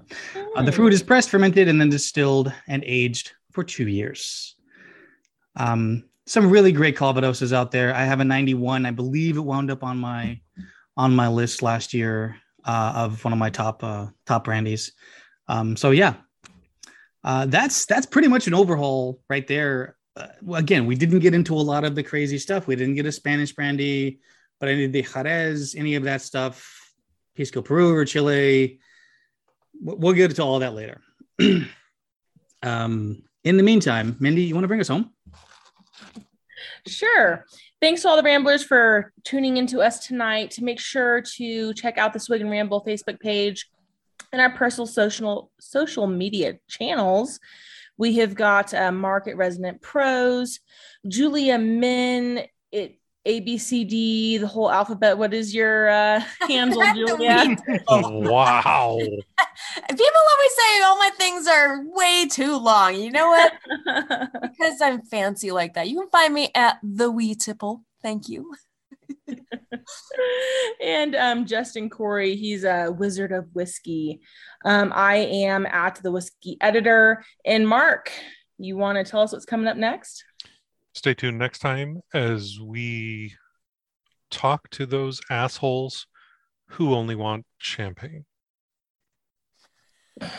uh, 0.56 0.62
the 0.62 0.72
fruit 0.72 0.92
is 0.92 1.02
pressed, 1.02 1.30
fermented, 1.30 1.68
and 1.68 1.80
then 1.80 1.88
distilled 1.88 2.52
and 2.68 2.82
aged 2.86 3.32
for 3.52 3.64
two 3.64 3.88
years. 3.88 4.56
Um, 5.56 6.04
some 6.26 6.50
really 6.50 6.72
great 6.72 6.96
Calvadoses 6.96 7.52
out 7.52 7.70
there. 7.70 7.94
I 7.94 8.04
have 8.04 8.20
a 8.20 8.24
91. 8.24 8.86
I 8.86 8.90
believe 8.90 9.36
it 9.36 9.40
wound 9.40 9.70
up 9.70 9.84
on 9.84 9.98
my 9.98 10.40
on 10.96 11.14
my 11.14 11.28
list 11.28 11.62
last 11.62 11.94
year 11.94 12.36
uh, 12.64 12.92
of 12.96 13.24
one 13.24 13.32
of 13.32 13.38
my 13.38 13.50
top 13.50 13.82
uh, 13.82 14.06
top 14.26 14.44
brandies. 14.44 14.92
Um, 15.48 15.76
so 15.76 15.90
yeah, 15.90 16.14
uh, 17.22 17.46
that's 17.46 17.86
that's 17.86 18.06
pretty 18.06 18.28
much 18.28 18.46
an 18.46 18.54
overhaul 18.54 19.20
right 19.28 19.46
there. 19.46 19.96
Uh, 20.16 20.28
again, 20.54 20.86
we 20.86 20.94
didn't 20.94 21.18
get 21.20 21.34
into 21.34 21.54
a 21.54 21.56
lot 21.56 21.84
of 21.84 21.94
the 21.94 22.02
crazy 22.02 22.38
stuff. 22.38 22.66
We 22.66 22.76
didn't 22.76 22.94
get 22.94 23.06
a 23.06 23.12
Spanish 23.12 23.52
brandy, 23.52 24.20
but 24.60 24.68
any 24.68 24.84
of 24.84 24.92
the 24.92 25.02
Jerez, 25.02 25.74
any 25.74 25.96
of 25.96 26.04
that 26.04 26.22
stuff, 26.22 26.92
Pisco 27.34 27.62
Peru 27.62 27.94
or 27.94 28.04
Chile. 28.04 28.78
We'll 29.80 30.12
get 30.12 30.30
into 30.30 30.42
all 30.42 30.60
that 30.60 30.74
later. 30.74 31.00
um, 32.62 33.22
in 33.42 33.56
the 33.56 33.62
meantime, 33.62 34.16
Mindy, 34.20 34.42
you 34.42 34.54
want 34.54 34.64
to 34.64 34.68
bring 34.68 34.80
us 34.80 34.88
home? 34.88 35.10
Sure. 36.86 37.44
Thanks 37.84 38.00
to 38.00 38.08
all 38.08 38.16
the 38.16 38.22
ramblers 38.22 38.64
for 38.64 39.12
tuning 39.24 39.58
into 39.58 39.82
us 39.82 40.06
tonight. 40.06 40.58
Make 40.58 40.80
sure 40.80 41.20
to 41.36 41.74
check 41.74 41.98
out 41.98 42.14
the 42.14 42.18
Swig 42.18 42.40
and 42.40 42.50
Ramble 42.50 42.82
Facebook 42.82 43.20
page 43.20 43.68
and 44.32 44.40
our 44.40 44.48
personal 44.48 44.86
social 44.86 45.50
social 45.60 46.06
media 46.06 46.54
channels. 46.66 47.40
We 47.98 48.16
have 48.16 48.34
got 48.34 48.72
uh, 48.72 48.90
Market 48.90 49.36
Resident 49.36 49.82
Pros, 49.82 50.60
Julia 51.06 51.58
Min, 51.58 52.46
it 52.72 52.98
ABCD, 53.26 54.40
the 54.40 54.46
whole 54.46 54.70
alphabet. 54.70 55.16
What 55.16 55.32
is 55.32 55.54
your 55.54 55.88
uh, 55.88 56.20
handle, 56.48 56.80
The 56.80 56.92
Julia? 56.94 57.56
wow. 57.88 58.98
People 58.98 60.22
always 60.32 60.54
say 60.56 60.82
all 60.82 60.98
my 60.98 61.10
things 61.16 61.46
are 61.46 61.82
way 61.86 62.26
too 62.30 62.58
long. 62.58 62.94
You 62.96 63.10
know 63.10 63.28
what? 63.28 63.52
because 64.42 64.80
I'm 64.80 65.02
fancy 65.02 65.50
like 65.50 65.74
that. 65.74 65.88
You 65.88 66.00
can 66.00 66.10
find 66.10 66.34
me 66.34 66.50
at 66.54 66.78
the 66.82 67.10
Wee 67.10 67.34
Tipple. 67.34 67.82
Thank 68.02 68.28
you. 68.28 68.54
and 70.82 71.14
um, 71.14 71.46
Justin 71.46 71.88
Corey, 71.88 72.36
he's 72.36 72.64
a 72.64 72.90
wizard 72.90 73.32
of 73.32 73.46
whiskey. 73.54 74.20
Um, 74.64 74.92
I 74.94 75.16
am 75.16 75.66
at 75.66 76.00
the 76.02 76.12
whiskey 76.12 76.58
editor. 76.60 77.24
And 77.44 77.66
Mark, 77.66 78.10
you 78.58 78.76
want 78.76 78.98
to 78.98 79.10
tell 79.10 79.20
us 79.22 79.32
what's 79.32 79.46
coming 79.46 79.66
up 79.66 79.76
next? 79.76 80.24
Stay 80.94 81.12
tuned 81.12 81.38
next 81.38 81.58
time 81.58 82.00
as 82.12 82.60
we 82.60 83.34
talk 84.30 84.70
to 84.70 84.86
those 84.86 85.20
assholes 85.28 86.06
who 86.70 86.94
only 86.94 87.16
want 87.16 87.44
champagne. 87.58 88.24
Wrong 90.20 90.30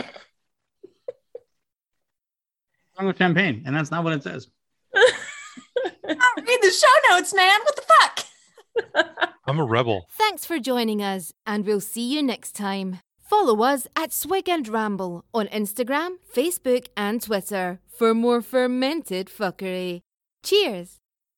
with 3.08 3.18
champagne, 3.18 3.64
and 3.66 3.76
that's 3.76 3.92
not 3.92 4.04
what 4.04 4.14
it 4.14 4.24
says. 4.24 4.48
Oh, 6.08 6.34
read 6.38 6.60
the 6.62 6.70
show 6.70 7.16
notes, 7.16 7.34
man. 7.34 7.60
What 7.64 7.76
the 7.76 7.82
fuck? 7.82 9.28
I'm 9.48 9.58
a 9.60 9.66
rebel. 9.66 10.06
Thanks 10.12 10.46
for 10.46 10.60
joining 10.60 11.02
us, 11.02 11.34
and 11.48 11.66
we'll 11.66 11.82
see 11.82 12.14
you 12.14 12.22
next 12.22 12.52
time. 12.52 13.00
Follow 13.20 13.64
us 13.64 13.88
at 13.96 14.14
Swig 14.14 14.48
and 14.48 14.68
Ramble 14.68 15.26
on 15.34 15.48
Instagram, 15.48 16.18
Facebook, 16.32 16.90
and 16.96 17.24
Twitter 17.24 17.80
for 17.88 18.14
more 18.14 18.44
fermented 18.44 19.28
fuckery. 19.28 20.02
Cheers! 20.46 21.00